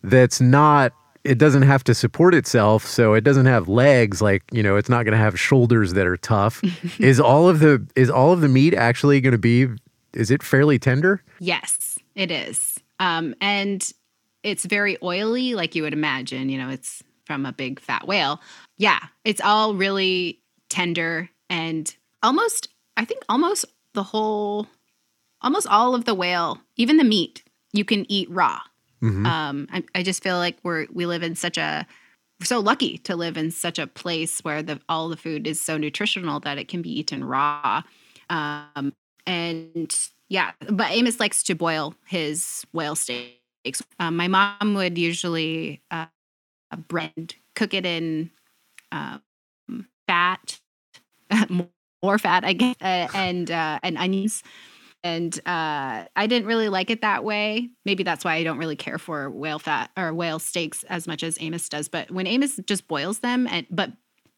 [0.02, 4.62] that's not it doesn't have to support itself, so it doesn't have legs like, you
[4.62, 6.62] know, it's not going to have shoulders that are tough.
[6.98, 9.66] is all of the is all of the meat actually going to be
[10.14, 11.22] is it fairly tender?
[11.38, 12.78] Yes, it is.
[13.00, 13.86] Um, and
[14.42, 16.48] it's very oily, like you would imagine.
[16.48, 18.40] You know, it's from a big fat whale.
[18.76, 22.66] Yeah, it's all really tender and almost,
[22.96, 24.66] I think, almost the whole,
[25.40, 28.58] almost all of the whale, even the meat, you can eat raw.
[29.26, 31.86] Um, I, I just feel like we're we live in such a
[32.40, 35.60] we're so lucky to live in such a place where the all the food is
[35.60, 37.82] so nutritional that it can be eaten raw.
[38.28, 38.92] Um,
[39.24, 39.94] and
[40.28, 43.84] yeah, but Amos likes to boil his whale steaks.
[44.00, 46.06] Um, my mom would usually uh,
[46.76, 48.30] bread, cook it in
[48.92, 49.22] um,
[50.06, 50.60] fat,
[52.02, 54.42] more fat, I guess, uh, and uh, and onions.
[55.02, 57.70] And uh, I didn't really like it that way.
[57.86, 61.22] Maybe that's why I don't really care for whale fat or whale steaks as much
[61.22, 61.88] as Amos does.
[61.88, 63.92] But when Amos just boils them and but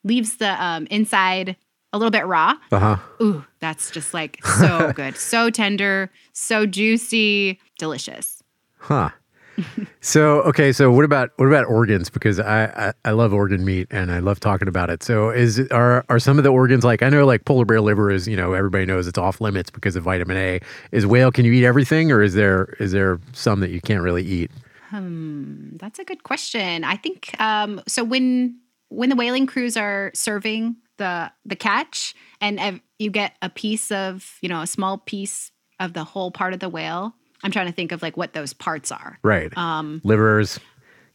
[0.05, 1.57] leaves the um, inside
[1.93, 2.97] a little bit raw, Uh-huh.
[3.21, 8.43] ooh, that's just like so good, so tender, so juicy, delicious.
[8.79, 9.11] Huh.
[10.01, 12.11] so okay, so what about what about organs?
[12.11, 15.03] Because I, I I love organ meat and I love talking about it.
[15.03, 18.11] So is are are some of the organs like I know like polar bear liver
[18.11, 20.61] is you know everybody knows it's off limits because of vitamin A.
[20.91, 24.03] Is whale can you eat everything or is there is there some that you can't
[24.03, 24.51] really eat?
[24.93, 26.85] Hmm, that's a good question.
[26.85, 28.05] I think um, so.
[28.05, 28.59] When
[28.91, 33.91] when the whaling crews are serving the the catch, and ev- you get a piece
[33.91, 37.15] of you know a small piece of the whole part of the whale.
[37.43, 39.19] I'm trying to think of like what those parts are.
[39.23, 39.57] Right.
[39.57, 40.61] Um, Livers,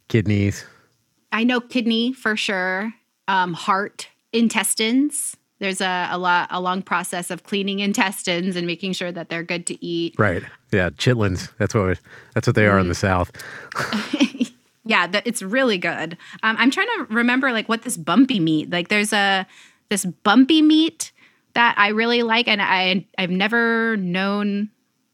[0.08, 0.66] kidneys.
[1.32, 2.94] I know kidney for sure,
[3.28, 5.36] um, heart, intestines.
[5.60, 9.44] There's a, a lot a long process of cleaning intestines and making sure that they're
[9.44, 10.16] good to eat.
[10.18, 10.44] Right.
[10.72, 11.52] Yeah, chitlins.
[11.58, 12.00] That's what
[12.34, 13.32] that's what they are in the south.
[14.88, 16.18] Yeah, that it's really good.
[16.44, 18.70] Um, I'm trying to remember like what this bumpy meat.
[18.70, 19.46] Like there's a
[19.90, 21.12] this bumpy meat
[21.54, 24.70] that I really like, and I I've never known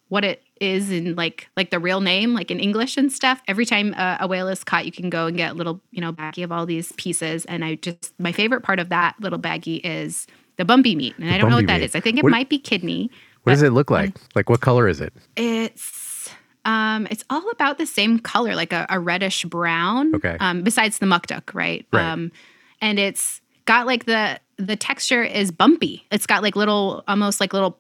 [0.10, 3.42] what it is in like like the real name, like in English and stuff.
[3.48, 6.02] Every time uh, a whale is caught, you can go and get a little you
[6.02, 7.46] know baggie of all these pieces.
[7.46, 10.26] And I just my favorite part of that little baggie is
[10.58, 11.86] the bumpy meat, and I don't know what that meat.
[11.86, 11.96] is.
[11.96, 13.10] I think it What- might be kidney.
[13.44, 14.16] What does it look like?
[14.36, 15.14] Like what color is it?
[15.36, 16.30] It's
[16.66, 20.16] um, it's all about the same color, like a, a reddish brown.
[20.16, 20.38] Okay.
[20.40, 21.86] Um, besides the muktuk, right?
[21.92, 22.06] Right.
[22.06, 22.32] Um,
[22.80, 26.06] and it's got like the the texture is bumpy.
[26.10, 27.80] It's got like little, almost like little,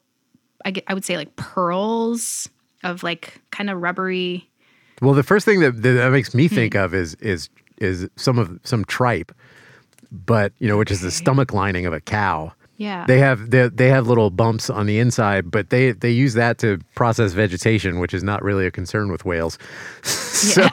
[0.65, 2.49] I, I would say like pearls
[2.83, 4.49] of like kind of rubbery.
[5.01, 8.59] Well, the first thing that that makes me think of is is is some of
[8.63, 9.31] some tripe,
[10.11, 12.53] but you know, which is the stomach lining of a cow.
[12.77, 13.05] Yeah.
[13.07, 16.57] They have they, they have little bumps on the inside, but they they use that
[16.59, 19.59] to process vegetation, which is not really a concern with whales.
[20.03, 20.63] so,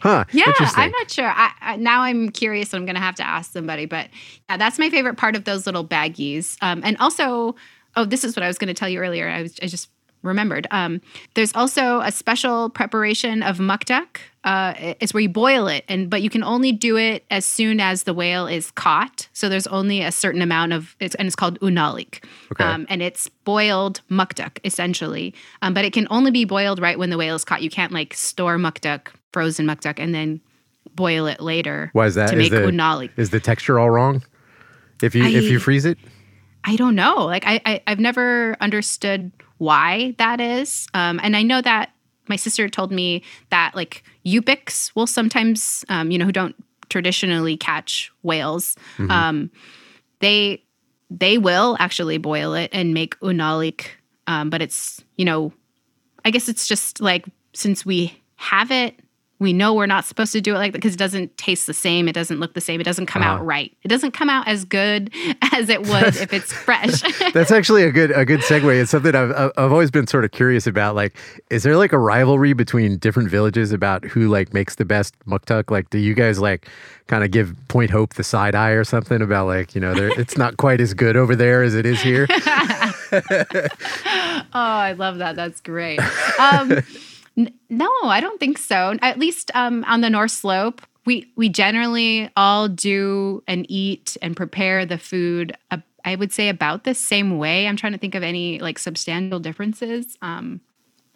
[0.00, 0.24] huh?
[0.32, 0.52] Yeah.
[0.58, 1.26] I'm not sure.
[1.28, 2.72] I, I, now I'm curious.
[2.72, 3.86] I'm going to have to ask somebody.
[3.86, 4.08] But
[4.48, 6.56] yeah, that's my favorite part of those little baggies.
[6.62, 7.56] Um, and also,
[7.96, 9.28] oh, this is what I was going to tell you earlier.
[9.28, 9.90] I was I just
[10.26, 10.66] remembered.
[10.70, 11.00] Um,
[11.34, 14.18] there's also a special preparation of muktuk.
[14.44, 17.80] Uh, it's where you boil it, and but you can only do it as soon
[17.80, 19.28] as the whale is caught.
[19.32, 22.22] So there's only a certain amount of, it's, and it's called unalik,
[22.52, 22.62] Okay.
[22.62, 25.34] um, and it's boiled muktuk essentially.
[25.62, 27.62] Um, but it can only be boiled right when the whale is caught.
[27.62, 30.40] You can't like store muktuk, frozen muktuk, and then
[30.94, 31.90] boil it later.
[31.92, 32.30] Why is that?
[32.30, 33.10] to Is make the, unalik?
[33.16, 34.22] Is the texture all wrong?
[35.02, 35.98] If you if you freeze it,
[36.64, 37.24] I don't know.
[37.26, 40.86] Like I, I I've never understood why that is.
[40.94, 41.90] Um, and I know that
[42.28, 46.56] my sister told me that like Yupiks will sometimes, um, you know, who don't
[46.88, 48.76] traditionally catch whales,
[49.10, 49.50] um,
[50.20, 50.62] they
[51.10, 53.86] they will actually boil it and make unalik.
[54.26, 55.52] Um, but it's you know,
[56.24, 58.98] I guess it's just like since we have it.
[59.38, 61.74] We know we're not supposed to do it like that because it doesn't taste the
[61.74, 62.08] same.
[62.08, 62.80] It doesn't look the same.
[62.80, 63.32] It doesn't come Uh-huh.
[63.32, 63.70] out right.
[63.82, 65.10] It doesn't come out as good
[65.52, 67.02] as it would if it's fresh.
[67.34, 68.80] that's actually a good a good segue.
[68.80, 70.94] It's something I've I've always been sort of curious about.
[70.94, 71.16] Like,
[71.50, 75.70] is there like a rivalry between different villages about who like makes the best muktuk?
[75.70, 76.66] Like, do you guys like
[77.08, 80.38] kind of give Point Hope the side eye or something about like you know it's
[80.38, 82.26] not quite as good over there as it is here?
[83.12, 85.36] Oh, I love that.
[85.36, 86.00] That's great.
[86.38, 86.78] Um,
[87.36, 88.96] n- no, I don't think so.
[89.02, 94.36] At least um, on the North Slope, we we generally all do and eat and
[94.36, 95.56] prepare the food.
[95.70, 97.66] Uh, I would say about the same way.
[97.66, 100.16] I'm trying to think of any like substantial differences.
[100.22, 100.60] Um,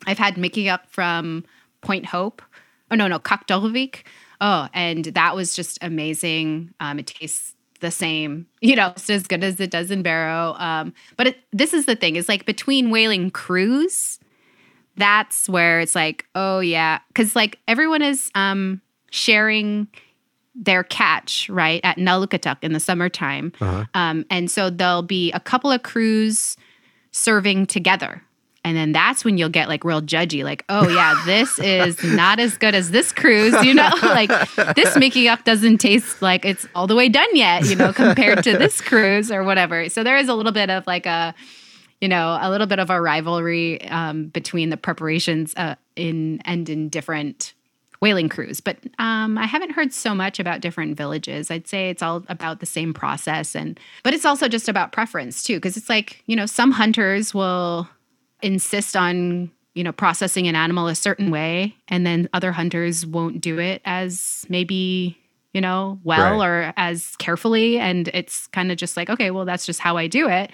[0.06, 1.44] I've had mikigaq from
[1.80, 2.42] Point Hope.
[2.90, 4.02] Oh no, no, Kaktovik.
[4.40, 6.72] Oh, and that was just amazing.
[6.80, 10.54] Um, it tastes the same, you know, it's as good as it does in Barrow.
[10.58, 14.19] Um, but it, this is the thing: is like between whaling crews,
[15.01, 18.80] that's where it's like, oh yeah, because like everyone is um,
[19.11, 19.88] sharing
[20.55, 23.84] their catch right at Nalukatak in the summertime, Uh-huh.
[23.94, 26.57] um, and so there'll be a couple of crews
[27.12, 28.22] serving together.
[28.62, 32.38] And then that's when you'll get like real judgy, like, oh yeah, this is not
[32.38, 34.28] as good as this cruise, you know, like
[34.76, 38.59] this mikigaq doesn't taste like it's all the way done yet, you know, compared to
[38.59, 39.88] this cruise or whatever.
[39.88, 41.34] So there is a little bit of like a,
[42.01, 46.68] you know, a little bit of a rivalry um, between the preparations uh, in and
[46.68, 47.53] in different
[48.01, 48.61] whaling crews.
[48.61, 51.51] But um, I haven't heard so much about different villages.
[51.51, 55.42] I'd say it's all about the same process, and but it's also just about preference
[55.42, 57.88] too, because it's like you know some hunters will
[58.42, 63.40] insist on you know processing an animal a certain way, and then other hunters won't
[63.42, 65.18] do it as maybe
[65.53, 66.46] you know well Right.
[66.46, 70.07] or as carefully, and it's kind of just like okay, well that's just how I
[70.07, 70.51] do it.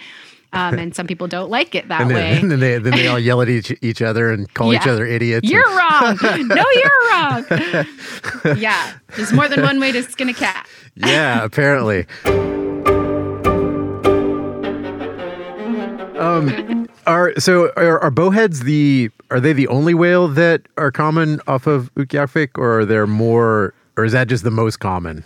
[0.57, 2.37] Um, and some people don't like it that And way.
[2.39, 5.05] and then they then they all yell at each, each other and call each other
[5.05, 5.47] idiots.
[5.49, 6.17] You're wrong.
[6.47, 7.45] No, you're wrong.
[8.57, 10.67] yeah, there's more than one way to skin a cat.
[10.95, 12.05] yeah, apparently.
[16.17, 21.39] Um, are so are, are bowheads the are they the only whale that are common
[21.47, 25.23] off of Utqiagvik, or are there more, or is that just the most common?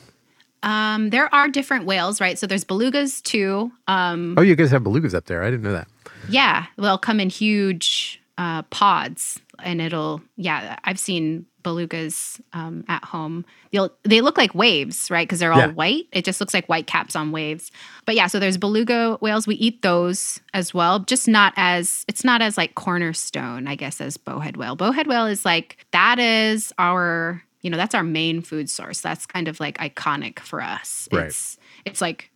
[0.64, 2.38] Um, there are different whales, right?
[2.38, 3.72] So there's belugas too.
[3.88, 5.44] Um, Oh, you guys have belugas up there.
[5.44, 5.88] I didn't know that.
[6.30, 10.78] yeah, they'll come in huge uh, pods, and it'll yeah.
[10.84, 13.46] I've seen belugas um, at home.
[13.72, 15.28] They'll they look like waves, right?
[15.28, 15.68] Because they're all Yeah.
[15.74, 16.06] white.
[16.12, 17.72] It just looks like white caps on waves.
[18.06, 19.46] But yeah, so there's beluga whales.
[19.46, 24.02] We eat those as well, just not as it's not as like cornerstone, I guess,
[24.02, 24.76] as bowhead whale.
[24.76, 29.02] Bowhead whale is like that is our you know that's our main food source.
[29.02, 31.08] That's kind of like iconic for us.
[31.12, 31.28] Right.
[31.28, 32.32] It's it's like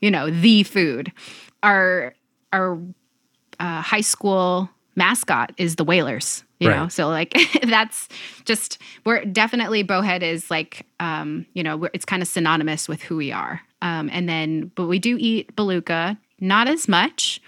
[0.00, 1.12] you know the food.
[1.62, 2.14] Our
[2.52, 2.78] our
[3.58, 6.44] uh, high school mascot is the Whalers.
[6.58, 8.06] You know, so like that's
[8.44, 8.76] just
[9.06, 13.16] we're definitely bowhead is like um, you know we're, it's kind of synonymous with who
[13.16, 13.62] we are.
[13.80, 17.40] Um, and then but we do eat beluga, not as much.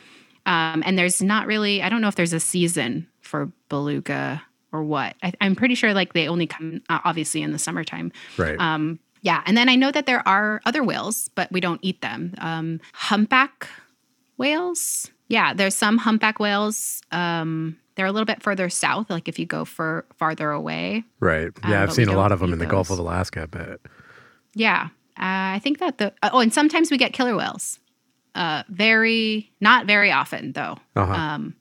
[0.47, 4.43] Um, and there's not really I don't know if there's a season for beluga
[4.73, 5.15] or what.
[5.23, 8.11] I, I'm pretty sure like they only come uh, obviously in the summertime.
[8.39, 8.59] Right.
[8.59, 12.01] Um, yeah, and then I know that there are other whales, but we don't eat
[12.01, 12.35] them.
[12.39, 13.69] Um, humpback
[14.37, 15.11] whales.
[15.29, 17.03] Yeah, there's some humpback whales.
[17.13, 21.05] Um, they're a little bit further south, like if you go for farther away.
[21.21, 21.51] right.
[21.63, 23.47] um, Yeah, I've seen a lot of them in the Gulf of Alaska.
[23.51, 23.81] but.
[24.55, 27.79] Yeah, Uh, I think that the oh, and sometimes we get killer whales.
[28.35, 30.79] Uh, very not very often though.
[30.97, 31.13] Uh-huh.
[31.13, 31.55] Um,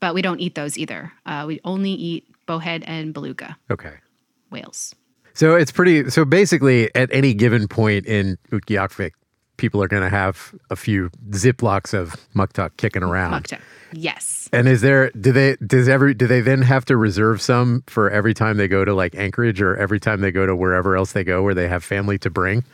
[0.00, 1.12] but we don't eat those either.
[1.26, 3.94] Uh, we only eat bowhead and beluga Okay.
[4.50, 4.94] whales.
[5.34, 6.10] So it's pretty.
[6.10, 9.12] So basically, at any given point in Utqiagvik,
[9.56, 13.44] people are going to have a few ziplocs of muktuk kicking around.
[13.44, 13.60] muktuk.
[13.92, 14.48] Yes.
[14.52, 15.10] And is there?
[15.10, 15.56] Do they?
[15.64, 16.12] Does every?
[16.14, 19.60] Do they then have to reserve some for every time they go to like Anchorage
[19.62, 22.30] or every time they go to wherever else they go where they have family to
[22.30, 22.64] bring?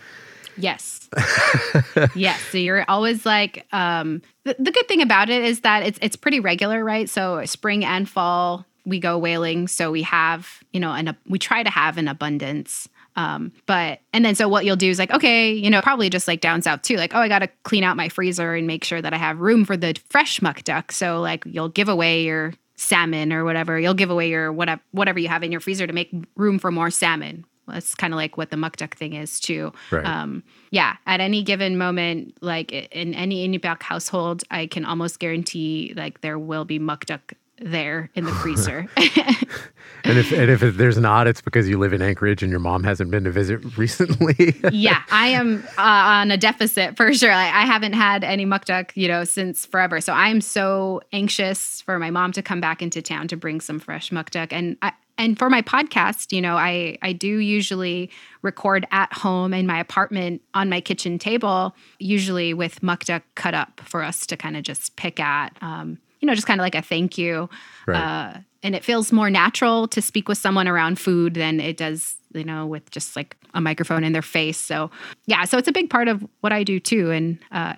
[0.56, 1.08] Yes.
[2.14, 2.40] yes.
[2.50, 6.16] So you're always like um the, the good thing about it is that it's it's
[6.16, 7.08] pretty regular, right?
[7.08, 11.62] So spring and fall we go whaling, so we have, you know, and we try
[11.62, 12.88] to have an abundance.
[13.16, 16.26] Um, but and then so what you'll do is like, okay, you know, probably just
[16.26, 19.00] like down south too, like, oh, I gotta clean out my freezer and make sure
[19.00, 20.90] that I have room for the fresh muktuk.
[20.92, 23.78] So like you'll give away your salmon or whatever.
[23.78, 26.70] You'll give away your whatever whatever you have in your freezer to make room for
[26.72, 27.44] more salmon.
[27.66, 29.72] That's kind of like what the muktuk thing is too.
[29.90, 30.04] Right.
[30.04, 35.92] Um, yeah, at any given moment, like in any Inupiaq household, I can almost guarantee
[35.96, 37.20] like there will be muktuk
[37.58, 38.88] there in the freezer.
[40.06, 42.84] And if and if there's not, it's because you live in Anchorage and your mom
[42.84, 44.54] hasn't been to visit recently.
[44.70, 47.30] yeah, I am uh, on a deficit for sure.
[47.30, 50.02] Like, I haven't had any muktuk, you know, since forever.
[50.02, 53.80] So I'm so anxious for my mom to come back into town to bring some
[53.80, 54.48] fresh muktuk.
[54.50, 58.10] And I, and for my podcast, you know, I I do usually
[58.42, 63.80] record at home in my apartment on my kitchen table, usually with duck cut up
[63.84, 65.56] for us to kind of just pick at.
[65.60, 67.50] Um, you know, just kind of like a thank you.
[67.86, 68.00] Right.
[68.00, 72.16] Uh, and it feels more natural to speak with someone around food than it does,
[72.32, 74.56] you know, with just like a microphone in their face.
[74.56, 74.90] So,
[75.26, 77.10] yeah, so it's a big part of what I do too.
[77.10, 77.74] And uh,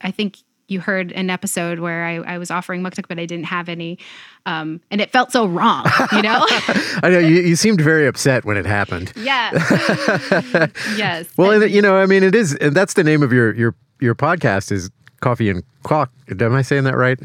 [0.00, 3.46] I think you heard an episode where I, I was offering muktuk, but I didn't
[3.46, 3.98] have any.
[4.46, 6.44] Um, and it felt so wrong, you know?
[7.02, 9.12] I know you, you seemed very upset when it happened.
[9.16, 9.50] yeah.
[10.96, 11.28] yes.
[11.36, 13.74] Well, and, you know, I mean, it is, and that's the name of your your
[14.00, 14.90] your podcast is
[15.20, 16.08] Coffee and Quaq.
[16.40, 17.18] Am I saying that right?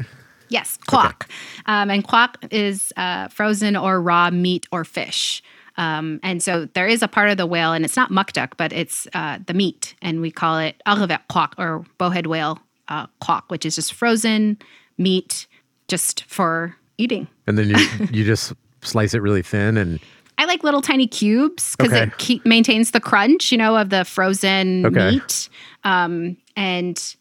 [0.48, 1.28] Yes, quaq.
[1.66, 5.42] Um, and quaq is uh, frozen or raw meat or fish.
[5.76, 8.72] Um, and so there is a part of the whale, and it's not muktuk, but
[8.72, 12.58] it's uh, the meat, and we call it agviq quaq or bowhead whale
[12.90, 14.58] uh, quaq, which is just frozen
[14.98, 15.46] meat
[15.88, 17.28] just for eating.
[17.46, 17.76] And then you
[18.10, 20.00] you just slice it really thin and
[20.38, 22.04] I like little tiny cubes because Okay.
[22.04, 25.10] it keep, maintains the crunch, you know, of the frozen Okay.
[25.10, 25.50] meat,
[25.84, 27.14] um, and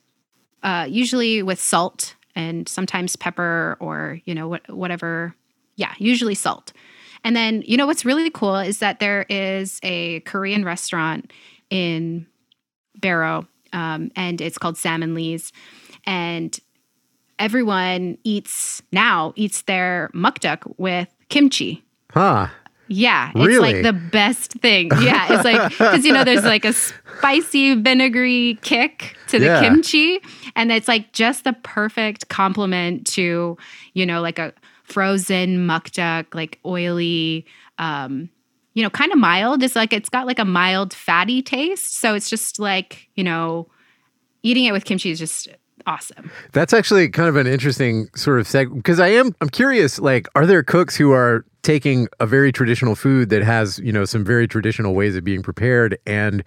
[0.64, 5.36] uh, usually with salt and sometimes pepper or you know what, whatever.
[5.76, 6.72] Yeah, usually salt.
[7.26, 11.34] And then you know what's really cool is that there is a Korean restaurant
[11.70, 12.26] in
[12.96, 15.52] Barrow, um, and it's called Sam and Lee's,
[16.06, 16.58] and
[17.38, 21.84] everyone eats now eats their muktuk with kimchi.
[22.12, 22.48] huh.
[22.92, 23.74] Yeah, it's Really?
[23.76, 24.90] like the best thing.
[25.00, 29.60] Yeah, it's like because you know there's like a spicy vinegary kick to the Yeah.
[29.62, 30.20] kimchi,
[30.56, 33.58] and it's like just the perfect complement to
[33.94, 34.54] you know like a
[34.84, 37.46] frozen muktuk, like oily,
[37.78, 38.28] um,
[38.80, 39.62] you know, kind of mild.
[39.62, 43.68] It's like it's got like a mild fatty taste, so it's just like you know,
[44.42, 45.50] eating it with kimchi is just
[45.86, 46.32] awesome.
[46.54, 50.28] That's actually kind of an interesting sort of seg because I am I'm curious like
[50.34, 54.24] are there cooks who are taking a very traditional food that has, you know, some
[54.24, 56.42] very traditional ways of being prepared and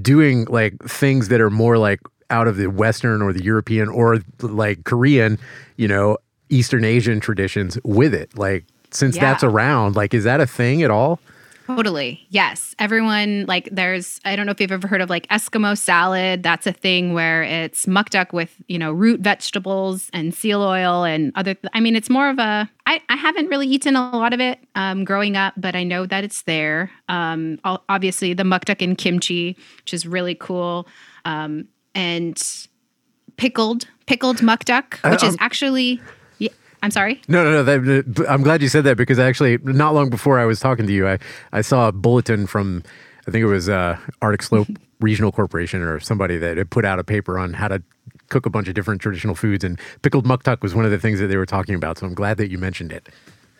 [0.00, 1.98] doing like things that are more like
[2.30, 5.38] out of the western or the European or like Korean,
[5.76, 6.18] you know,
[6.50, 8.38] Eastern Asian traditions with it.
[8.38, 9.22] Like since Yeah.
[9.22, 11.18] that's around, like is that a thing at all?
[11.66, 12.26] Totally.
[12.28, 12.74] Yes.
[12.78, 16.42] Everyone, like, there's, I don't know if you've ever heard of like Eskimo salad.
[16.42, 21.32] That's a thing where it's muktuk with, you know, root vegetables and seal oil and
[21.36, 24.40] other, I mean, it's more of a, I, I haven't really eaten a lot of
[24.40, 26.90] it um, growing up, but I know that it's there.
[27.08, 30.86] Um, obviously, the muktuk and kimchi, which is really cool.
[31.24, 32.42] Um, and
[33.36, 36.02] pickled, pickled muktuk, which is actually, yeah,
[36.84, 37.22] I'm sorry.
[37.28, 37.62] No, no, no.
[37.62, 40.92] That, I'm glad you said that because actually, not long before I was talking to
[40.92, 41.18] you, I,
[41.50, 42.82] I saw a bulletin from,
[43.26, 44.68] I think it was uh, Arctic Slope
[45.00, 47.82] Regional Corporation or somebody that had put out a paper on how to
[48.28, 51.20] cook a bunch of different traditional foods, and pickled muktuk was one of the things
[51.20, 51.96] that they were talking about.
[51.96, 53.08] So I'm glad that you mentioned it.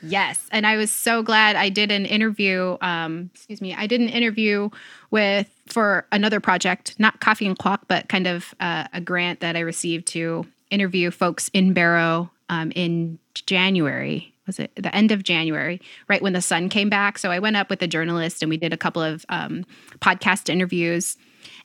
[0.03, 2.77] Yes, and I was so glad I did an interview.
[2.83, 4.68] Um, excuse me, I did an interview
[5.11, 9.57] with for another project, not Coffee and Quaq, but kind of uh, a grant that
[9.57, 14.34] I received to interview folks in Barrow um, in January.
[14.47, 17.18] Was it the end of January, right when the sun came back?
[17.18, 19.64] So I went up with a journalist and we did a couple of um,
[20.01, 21.16] podcast interviews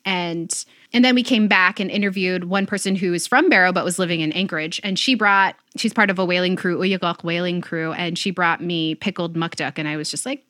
[0.05, 3.83] and and then we came back and interviewed one person who is from Barrow but
[3.83, 7.61] was living in Anchorage and she brought she's part of a whaling crew Uyagok whaling
[7.61, 10.45] crew and she brought me pickled muktuk and I was just like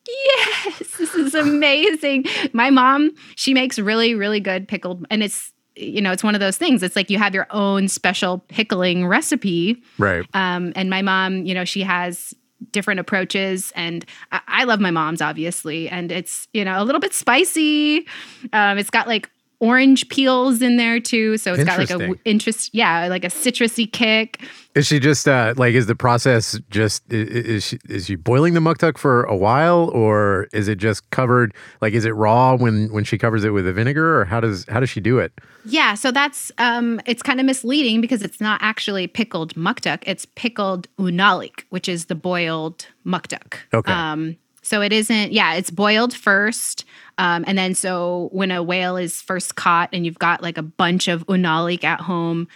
[0.59, 2.25] yes, this is amazing.
[2.53, 6.41] My mom, she makes really, really good pickled, and it's you know, it's one of
[6.41, 6.83] those things.
[6.83, 9.81] It's like you have your own special pickling recipe.
[9.97, 10.25] Right.
[10.33, 12.33] Um, and my mom, you know, she has
[12.71, 16.99] different approaches and I, I love my mom's obviously and it's you know a little
[16.99, 18.05] bit spicy
[18.51, 19.29] um, it's got like
[19.59, 21.37] orange peels in there too.
[21.37, 24.41] So it's got like a w- interest, yeah, like a citrusy kick.
[24.75, 28.53] Is she just uh, like is the process just is, is she is she boiling
[28.53, 32.91] the muktuk for a while or is it just covered like is it raw when
[32.93, 35.33] when she covers it with a vinegar or how does how does she do it?
[35.65, 40.25] Yeah, so that's um it's kind of misleading because it's not actually pickled muktuk, it's
[40.35, 43.55] pickled unalik, which is the boiled muktuk.
[43.73, 43.91] Okay.
[43.91, 44.37] Um
[44.69, 46.85] so it isn't, yeah, it's boiled first.
[47.17, 50.61] Um, and then so when a whale is first caught and you've got like a
[50.61, 52.47] bunch of unalik at home,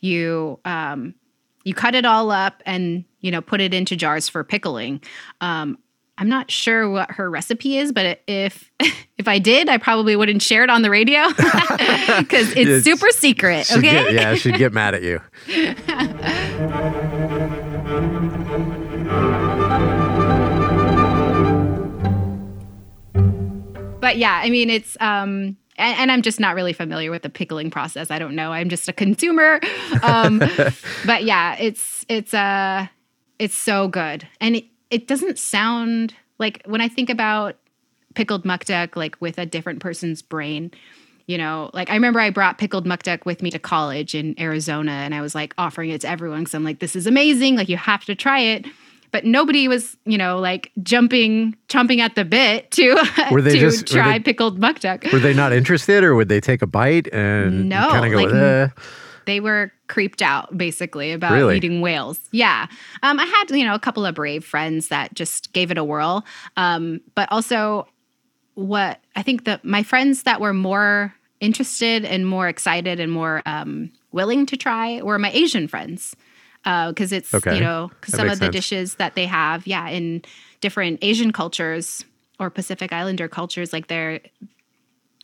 [0.00, 1.14] you um,
[1.62, 5.00] you cut it all up and you know put it into jars for pickling.
[5.40, 5.78] Um,
[6.18, 8.68] I'm not sure what her recipe is, but if
[9.16, 13.10] if I did, I probably wouldn't share it on the radio because it's, it's, super
[13.10, 13.70] secret.
[13.70, 13.80] Okay?
[13.80, 15.20] Get, yeah, she'd get mad at you.
[24.00, 27.30] but yeah, I mean, it's um, and, and, I'm just not really familiar with the
[27.30, 28.10] pickling process.
[28.10, 28.52] I don't know.
[28.52, 29.60] I'm just a consumer.
[30.02, 30.38] Um,
[31.04, 32.86] but yeah, it's it's uh
[33.38, 37.56] it's so good, and it, it doesn't sound like when I think about
[38.14, 40.70] pickled muktuk, like with a different person's brain.
[41.26, 44.92] You know, like I remember I brought pickled muktuk with me to college in Arizona,
[44.92, 47.56] and I was like offering it to everyone because I'm like, this is amazing.
[47.56, 48.64] Like you have to try it
[49.12, 52.94] but nobody was, you know, like jumping, chomping at the bit to
[53.30, 55.12] were they to just, try they, pickled muktuk.
[55.12, 58.24] Were they not interested, or would they take a bite and no, kind of go?
[58.24, 58.68] Like, eh?
[59.26, 61.56] They were creeped out basically about really?
[61.56, 62.18] eating whales.
[62.32, 62.66] Yeah,
[63.02, 65.84] um, I had you know a couple of brave friends that just gave it a
[65.84, 66.24] whirl,
[66.56, 67.86] um, but also
[68.54, 73.42] what I think that my friends that were more interested and more excited and more
[73.46, 76.14] um, willing to try were my Asian friends
[76.64, 77.54] because uh, it's okay.
[77.54, 78.52] you know some of the sense.
[78.52, 80.22] dishes that they have yeah in
[80.60, 82.04] different asian cultures
[82.38, 84.20] or pacific islander cultures like they're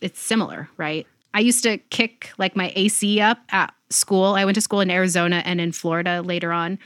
[0.01, 4.55] it's similar right i used to kick like my ac up at school i went
[4.55, 6.79] to school in arizona and in florida later on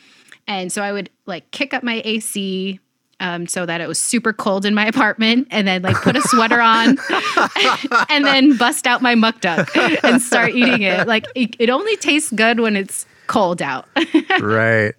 [0.47, 2.79] and so i would like kick up my ac
[3.21, 6.21] um, so that it was super cold in my apartment and then like put a
[6.23, 6.97] sweater on
[8.09, 9.69] and then bust out my muktuk
[10.03, 11.07] and start eating it.
[11.07, 13.87] Like it, it only tastes good when it's cold out.
[14.41, 14.93] right.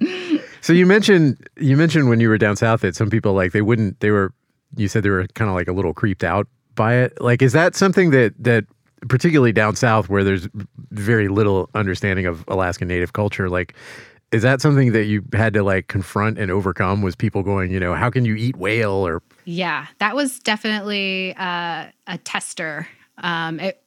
[0.63, 3.63] So you mentioned you mentioned when you were down south that some people like they
[3.63, 4.33] wouldn't they were
[4.77, 7.21] you said they were kind of like a little creeped out by it.
[7.21, 8.65] Like is that something that that
[9.09, 10.49] particularly down south where there's
[10.91, 13.75] very little understanding of Alaskan native culture like
[14.31, 17.81] is that something that you had to like confront and overcome was people going you
[17.81, 22.87] know how can you eat whale or yeah that was definitely uh, a tester
[23.19, 23.83] um, it,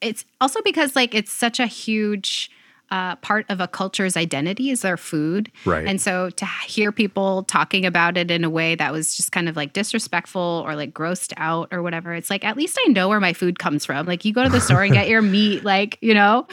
[0.00, 2.48] it's also because like it's such a huge
[2.92, 5.50] uh, part of a culture's identity is their food.
[5.64, 5.86] Right.
[5.86, 9.48] And so to hear people talking about it in a way that was just kind
[9.48, 13.08] of like disrespectful or like grossed out or whatever, it's like, at least I know
[13.08, 14.04] where my food comes from.
[14.06, 16.46] Like you go to the store and get your meat, like, you know,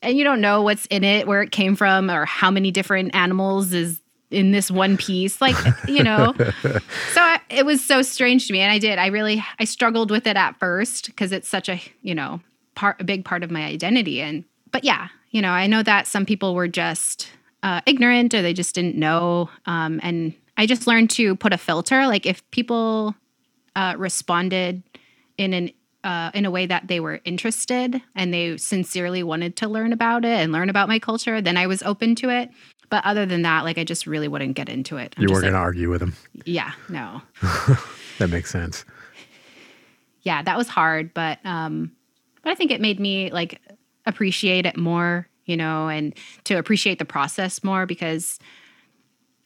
[0.00, 3.14] and you don't know what's in it, where it came from, or how many different
[3.14, 5.54] animals is in this one piece like
[5.86, 9.44] you know so I, it was so strange to me and i did i really
[9.60, 12.40] i struggled with it at first because it's such a you know
[12.74, 16.06] part a big part of my identity and but yeah you know, I know that
[16.06, 17.28] some people were just
[17.64, 19.50] uh, ignorant or they just didn't know.
[19.66, 22.06] Um, and I just learned to put a filter.
[22.06, 23.16] Like if people
[23.74, 24.84] uh, responded
[25.36, 25.70] in an
[26.04, 30.24] uh, in a way that they were interested and they sincerely wanted to learn about
[30.24, 32.50] it and learn about my culture, then I was open to it.
[32.90, 35.14] But other than that, like I just really wouldn't get into it.
[35.16, 36.14] I'm you weren't like, going to argue with them.
[36.44, 37.22] Yeah, no.
[38.18, 38.84] that makes sense.
[40.22, 41.90] Yeah, that was hard, but um,
[42.42, 43.60] but I think it made me like
[44.06, 48.38] appreciate it more, you know, and to appreciate the process more because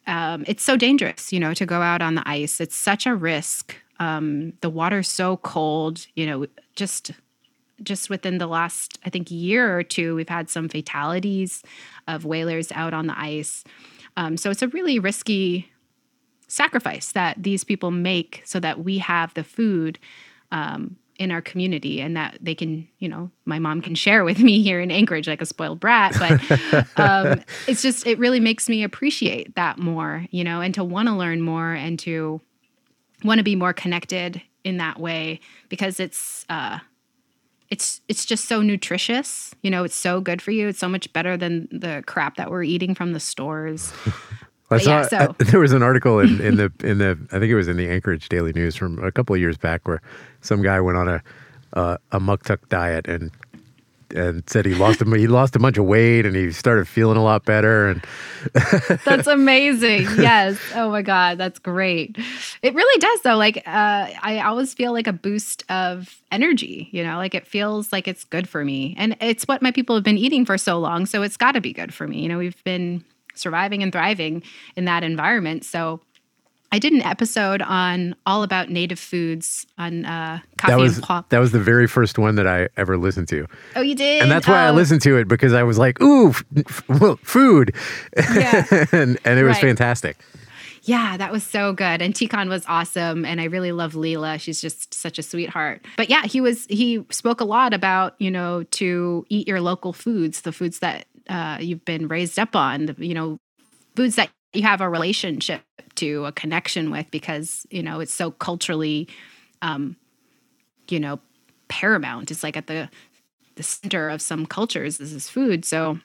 [0.06, 2.60] um, it's so dangerous, you know, to go out on the ice.
[2.60, 3.76] It's such a risk.
[4.00, 7.12] Um, the water's so cold, you know, just
[7.82, 11.62] just within the last, I think, year or two, we've had some fatalities
[12.08, 13.62] of whalers out on the ice.
[14.16, 15.70] Um, so it's a really risky
[16.48, 19.98] sacrifice that these people make so that we have the food
[20.50, 24.38] um, in our community and that they can you know my mom can share with
[24.38, 28.68] me here in anchorage like a spoiled brat but um, it's just it really makes
[28.68, 32.40] me appreciate that more you know and to want to learn more and to
[33.24, 36.78] want to be more connected in that way because it's uh
[37.68, 40.68] it's it's just so nutritious you know it's so good for you.
[40.68, 43.92] It's so much better than the crap that we're eating from the stores
[44.70, 47.50] I saw yeah, so- there was an article in, in the in the I think
[47.50, 50.00] it was in the Anchorage Daily News from a couple of years back where
[50.40, 51.22] some guy went on a
[51.74, 53.30] uh, a muktuk diet and
[54.14, 57.18] and said he lost a, he lost a bunch of weight and he started feeling
[57.18, 58.02] a lot better and
[59.04, 60.02] That's amazing.
[60.16, 60.58] Yes.
[60.74, 61.36] Oh my God.
[61.38, 62.16] That's great.
[62.62, 63.36] It really does, though.
[63.36, 67.92] Like, uh, I always feel like a boost of energy, you know, like it feels
[67.92, 68.94] like it's good for me.
[68.96, 71.04] And it's what my people have been eating for so long.
[71.04, 72.22] So it's got to be good for me.
[72.22, 73.04] You know, we've been
[73.38, 74.42] surviving and thriving
[74.76, 75.64] in that environment.
[75.64, 76.00] So
[76.70, 81.02] I did an episode on all about native foods on uh, coffee that was and
[81.04, 81.28] pop.
[81.30, 84.20] that was the very first one that I ever listened to oh, you did?
[84.22, 86.88] and that's why I Oh, listened to it because I was like ooh f- f-
[87.00, 87.74] well, food
[88.34, 88.66] Yeah.
[88.92, 89.62] and and it was Right.
[89.62, 90.18] fantastic
[90.82, 92.00] Yeah, that was so good.
[92.00, 93.24] And Tikon was awesome.
[93.26, 94.40] And I really love Leela.
[94.40, 95.84] She's just such a sweetheart.
[95.98, 99.92] But yeah, he was he spoke a lot about, you know, to eat your local
[99.92, 103.38] foods, the foods that uh, you've been raised up on, the, you know,
[103.96, 105.62] foods that you have a relationship
[105.96, 109.08] to, a connection with, because, you know, it's so culturally
[109.62, 109.96] um,
[110.88, 111.20] you know,
[111.68, 112.30] paramount.
[112.30, 112.88] It's like at the
[113.56, 115.64] the center of some cultures this is this food.
[115.64, 115.98] So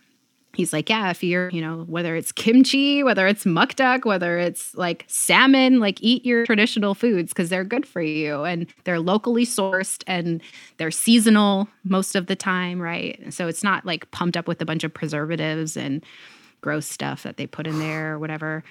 [0.56, 4.74] he's like, yeah, if you're, you know, whether it's kimchi, whether it's muktuk, whether it's
[4.76, 9.46] like salmon, like eat your traditional foods because they're good for you and they're locally
[9.46, 10.42] sourced and
[10.78, 13.34] they're seasonal most of the time, right?
[13.34, 16.04] So it's not like pumped up with a bunch of preservatives and
[16.62, 18.64] gross stuff that they put in there or whatever.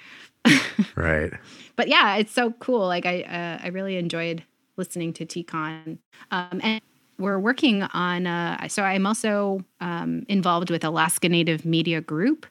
[0.95, 1.31] right
[1.75, 2.87] But yeah, it's so cool.
[2.87, 4.43] Like I, uh, I really enjoyed
[4.77, 5.97] listening to TCon.
[6.31, 6.81] Um, and
[7.23, 12.45] we're working on, uh, so I'm also um, involved with Alaska Native Media Group,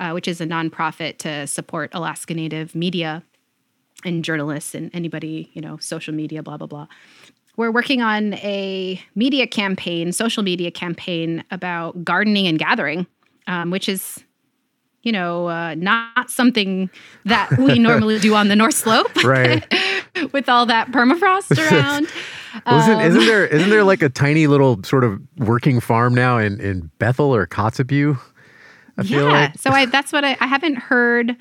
[0.00, 3.22] uh, which is a nonprofit to support Alaska Native media
[4.04, 6.86] and journalists and anybody, you know, social media, blah, blah, blah.
[7.56, 13.06] We're working on a media campaign, social media campaign about gardening and gathering,
[13.46, 14.24] um, which is,
[15.02, 16.90] you know, uh, not something
[17.26, 19.64] that we normally do on the North Slope right
[20.32, 22.08] with all that permafrost around.
[22.66, 26.14] Well, isn't, Um, isn't there isn't there like a tiny little sort of working farm
[26.14, 28.18] now in, in Bethel or Kotzebue?
[28.96, 29.30] I feel yeah.
[29.30, 31.36] like so I that's what I, I haven't heard.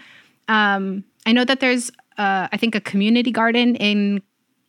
[0.47, 4.21] Um, I know that there's uh, I think a community garden in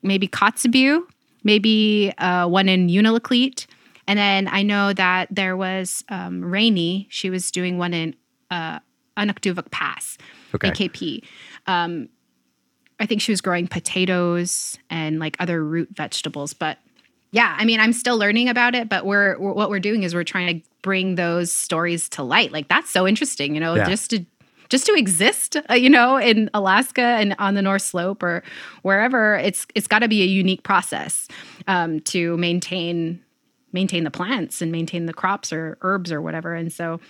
[0.02, 1.02] maybe Kotzebue,
[1.42, 3.66] maybe uh, one in Unalakleet,
[4.06, 7.06] and then I know that there was um, Rainey.
[7.10, 8.14] She was doing one in
[8.50, 8.80] uh,
[9.70, 10.18] Pass,
[10.54, 10.70] Okay.
[10.70, 11.24] AKP.
[11.66, 12.08] Um,
[13.00, 16.78] I think she was growing potatoes and like other root vegetables, but
[17.32, 20.14] yeah, I mean, I'm still learning about it, but we're, we're what we're doing is
[20.14, 22.52] we're trying to bring those stories to light.
[22.52, 23.88] Like that's so interesting, you know, Yeah.
[23.88, 24.24] just to
[24.70, 28.42] just to exist, uh, you know, in Alaska and on the North Slope or
[28.82, 29.34] wherever.
[29.36, 31.26] It's it's got to be a unique process
[31.66, 33.20] um, to maintain
[33.72, 36.54] maintain the plants and maintain the crops or herbs or whatever.
[36.54, 37.00] And so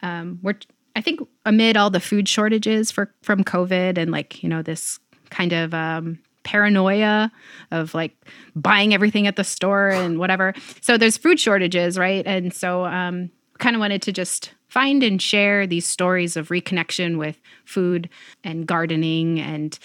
[0.00, 0.58] um, we're
[0.94, 4.98] I think amid all the food shortages for from COVID and like you know this
[5.36, 7.30] kind of um, paranoia
[7.70, 8.16] of like
[8.54, 10.54] buying everything at the store and whatever.
[10.80, 12.26] So there's food shortages, right?
[12.26, 17.18] And so um, kind of wanted to just find and share these stories of reconnection
[17.18, 18.08] with food
[18.44, 19.78] and gardening and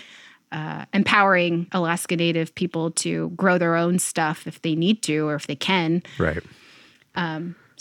[0.52, 5.36] uh, empowering Alaska Native people to grow their own stuff if they need to or
[5.36, 6.04] if they can.
[6.20, 6.44] right.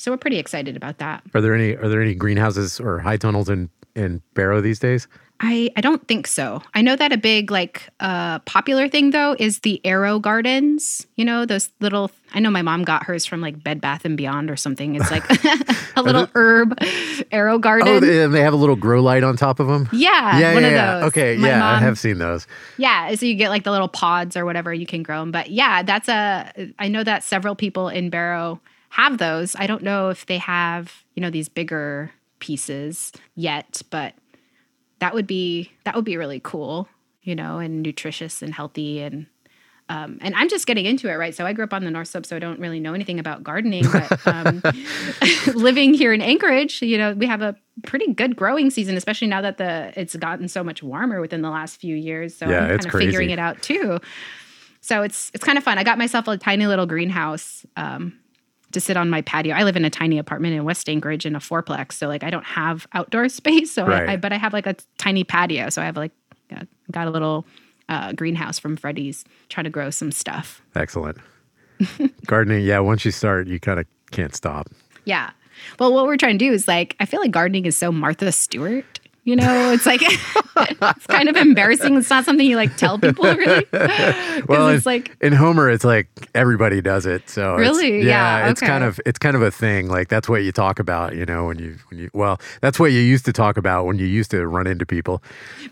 [0.01, 1.23] So we're pretty excited about that.
[1.35, 5.07] Are there any are there any greenhouses or high tunnels in in Barrow these days?
[5.43, 6.61] I, I don't think so.
[6.75, 11.07] I know that a big like uh popular thing though is the AeroGardens.
[11.17, 12.11] You know those little.
[12.35, 14.97] I know my mom got hers from like Bed Bath and Beyond or something.
[14.97, 15.25] It's like
[15.97, 17.87] a little herb AeroGarden.
[17.87, 19.89] Oh, they, and they have a little grow light on top of them.
[19.93, 20.95] yeah, yeah, one yeah, of yeah.
[21.01, 21.09] those.
[21.09, 22.47] Okay, My yeah, I have seen those.
[22.77, 25.33] Yeah, so you get like the little pods or whatever you can grow them.
[25.33, 26.53] But yeah, that's a.
[26.79, 28.61] I know that several people in Barrow
[28.91, 29.57] have those.
[29.57, 34.13] I don't know if they have you know these bigger pieces yet, but
[35.01, 36.89] that would be that would be really cool,
[37.23, 39.27] you know, and nutritious and healthy and.
[39.89, 41.35] Um, and I'm just getting into it, right?
[41.35, 43.43] So I grew up on the North Slope, so I don't really know anything about
[43.43, 43.85] gardening.
[43.91, 44.63] But um,
[45.57, 49.41] living here in Anchorage, you know, we have a pretty good growing season, especially now
[49.41, 52.37] that the it's gotten so much warmer within the last few years.
[52.37, 53.99] So Yeah, I'm kind of figuring it out too.
[54.81, 55.77] So it's it's kind of fun.
[55.77, 58.17] I got myself a tiny little greenhouse um,
[58.73, 59.55] to sit on my patio.
[59.55, 62.31] I live in a tiny apartment in West Anchorage in a fourplex, so like I
[62.31, 63.73] don't have outdoor space.
[63.73, 64.09] So Right.
[64.09, 65.71] I, I but I have like a tiny patio.
[65.71, 66.13] So I have like
[66.55, 67.47] uh, got a little
[67.89, 70.63] uh, greenhouse from Freddy's, trying to grow some stuff.
[70.77, 71.19] Excellent.
[72.27, 72.79] Gardening, yeah.
[72.79, 74.69] Once you start, you kind of can't stop.
[75.05, 75.31] Yeah.
[75.79, 78.31] Well, what we're trying to do is like I feel like gardening is so Martha
[78.33, 79.00] Stewart.
[79.25, 80.01] You know, it's like
[80.57, 81.97] it's kind of embarrassing.
[81.97, 83.67] It's not something you like tell people really.
[84.49, 87.29] Well, it's in, like in Homer, it's like everybody does it.
[87.29, 87.99] So Really?
[87.99, 89.89] yeah, Yeah, it's kind of it's kind of a thing.
[89.89, 92.93] Like that's what you talk about, you know, when you when you well, that's what
[92.93, 95.23] you used to talk about when you used to run into people.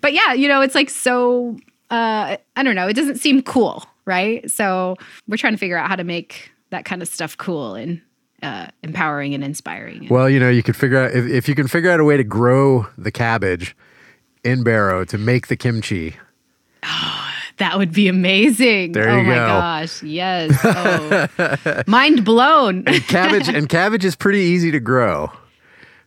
[0.03, 1.57] but yeah, you know, it's like so
[1.91, 4.49] uh I don't know, it doesn't seem cool, right?
[4.51, 4.97] So
[5.27, 8.03] we're trying to figure out how to make that kind of stuff cool and
[8.43, 10.09] uh empowering and inspiring.
[10.09, 12.17] Well, you know, you could figure out if, if you can figure out a way
[12.17, 13.77] to grow the cabbage
[14.45, 16.17] in Barrow to make the kimchi.
[17.59, 18.93] that would be amazing.
[18.93, 19.47] There oh you my go.
[19.47, 20.03] gosh.
[20.03, 20.59] Yes.
[20.65, 21.83] Oh.
[21.87, 22.85] Mind blown.
[22.87, 25.31] and Cabbage and cabbage is pretty easy to grow.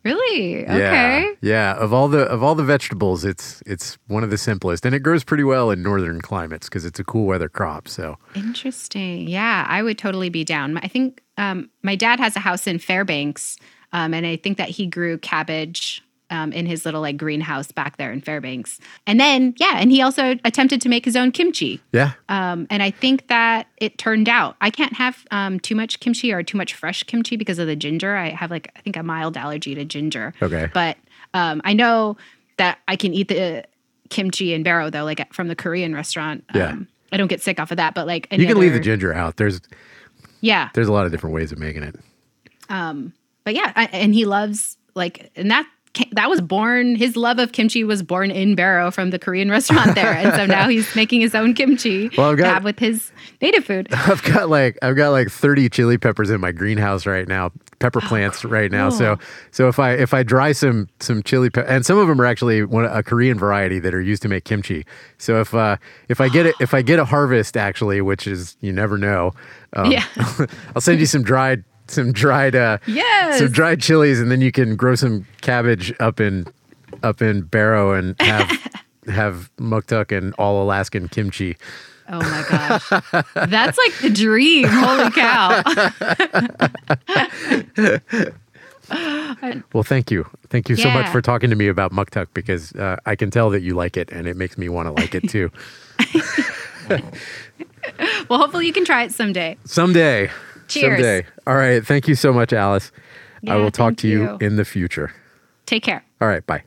[0.03, 0.61] Really?
[0.63, 1.33] Yeah, Okay.
[1.41, 4.93] Yeah, of all the of all the vegetables, it's it's one of the simplest, and
[4.95, 7.87] it grows pretty well in northern climates because it's a cool weather crop.
[7.87, 9.27] So Interesting.
[9.27, 10.77] Yeah, I would totally be down.
[10.77, 13.57] I think um, my dad has a house in Fairbanks,
[13.93, 17.97] um, and I think that he grew cabbage um, in his little like greenhouse back
[17.97, 18.79] there in Fairbanks.
[19.05, 21.81] And then, yeah, and he also attempted to make his own kimchi.
[21.91, 24.55] yeah, Um, and I think that it turned out.
[24.61, 27.75] I can't have um, too much kimchi or too much fresh kimchi because of the
[27.75, 28.15] ginger.
[28.15, 30.33] I have like I think a mild allergy to ginger.
[30.41, 30.69] Okay.
[30.73, 30.97] But
[31.33, 32.17] um, I know
[32.57, 33.65] that I can eat the
[34.09, 36.43] kimchi in Barrow though, like from the Korean restaurant.
[36.55, 36.69] Yeah.
[36.69, 39.13] Um, I don't get sick off of that, but like you can leave the ginger
[39.13, 39.35] out.
[39.37, 39.59] There's
[40.39, 41.95] Yeah, there's a lot of different ways of making it.
[42.69, 43.13] Um,
[43.43, 45.67] but yeah, I, and he loves like, and that
[46.13, 46.95] that was born.
[46.95, 50.45] His love of kimchi was born in Barrow from the Korean restaurant there, and so
[50.45, 53.11] now he's making his own kimchi Well, I've to have with his
[53.41, 53.87] native food.
[53.91, 57.99] I've got like I've got like 30 chili peppers in my greenhouse right now, pepper
[58.01, 58.89] plants right now.
[58.89, 59.17] So
[59.51, 62.25] so if I if I dry some some chili pe- and some of them are
[62.25, 64.85] actually one a Korean variety that are used to make kimchi.
[65.17, 65.75] So if uh
[66.07, 69.33] if I get it if I get a harvest actually, which is you never know,
[69.73, 70.05] um, Yeah.
[70.75, 73.39] I'll send you some dried some dried uh Yes.
[73.39, 76.45] some dried chilies and then you can grow some cabbage up in
[77.03, 78.49] up in Barrow and have
[79.07, 81.57] have muktuk and all Alaskan kimchi.
[82.09, 82.89] Oh my gosh.
[83.49, 84.67] That's like the dream.
[84.69, 85.63] Holy cow.
[89.73, 90.27] Well, thank you.
[90.49, 93.49] Thank you so much for talking to me about muktuk because uh, I can tell
[93.51, 95.49] that you like it and it makes me want to like it too.
[98.29, 99.55] Well, hopefully you can try it someday.
[99.63, 100.29] Someday.
[100.71, 100.97] Cheers.
[100.97, 101.25] Someday.
[101.45, 101.85] All right.
[101.85, 102.91] Thank you so much, Alice.
[103.47, 104.37] I will talk to you you.
[104.39, 105.13] in the future.
[105.65, 106.03] Take care.
[106.21, 106.45] All right.
[106.45, 106.63] Bye.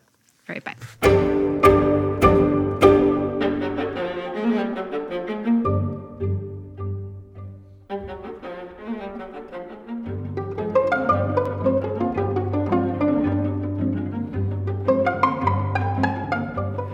[0.49, 0.75] All right, bye.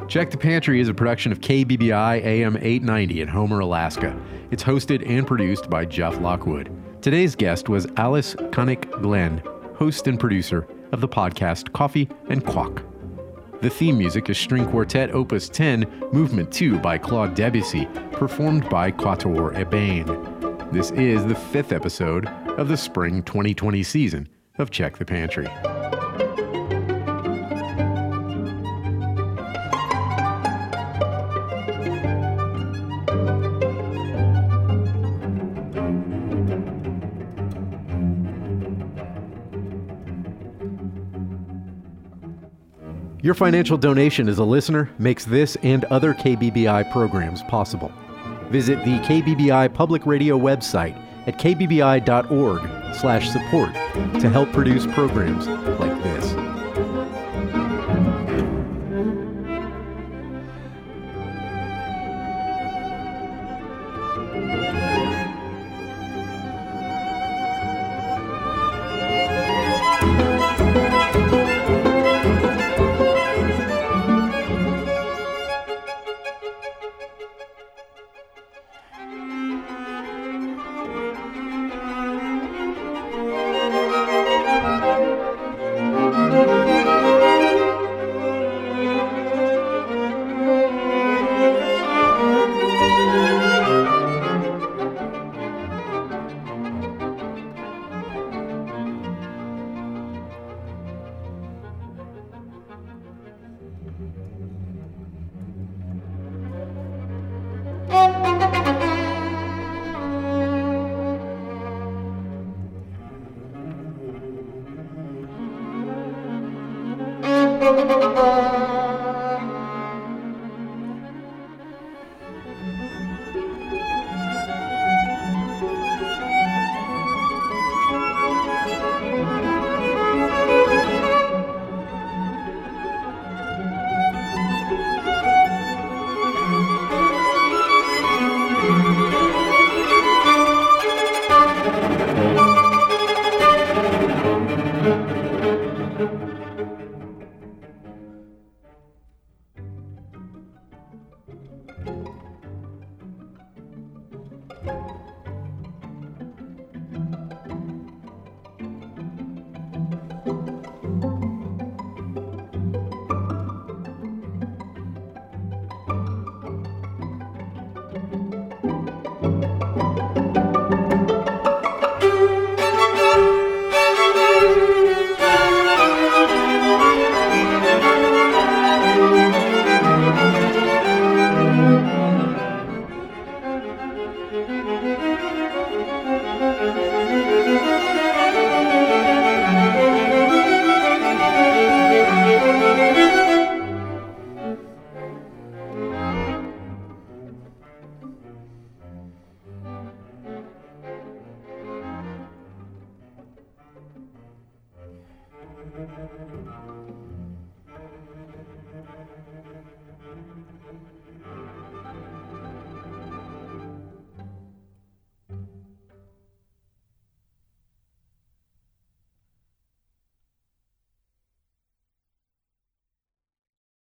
[0.09, 4.21] Check the Pantry is a production of KBBI AM 890 in Homer, Alaska.
[4.51, 6.80] It's hosted and produced by Jeff Lockwood.
[7.03, 9.43] Today's guest was Alice Qannik Glenn,
[9.75, 12.85] host and producer of the podcast Coffee and Quaq.
[13.63, 18.91] The theme music is String Quartet Opus 10, Movement 2 by Claude Debussy, performed by
[18.91, 20.73] Quatuor Ébène.
[20.73, 22.27] This is the fifth episode
[22.59, 24.29] of the spring 2020 season
[24.59, 25.49] of Check the Pantry.
[43.31, 47.93] Your financial donation as a listener makes this and other KBBI programs possible.
[48.51, 53.73] Visit the KBBI Public Radio website at kbbi.org/support
[54.21, 55.47] to help produce programs
[55.79, 55.90] like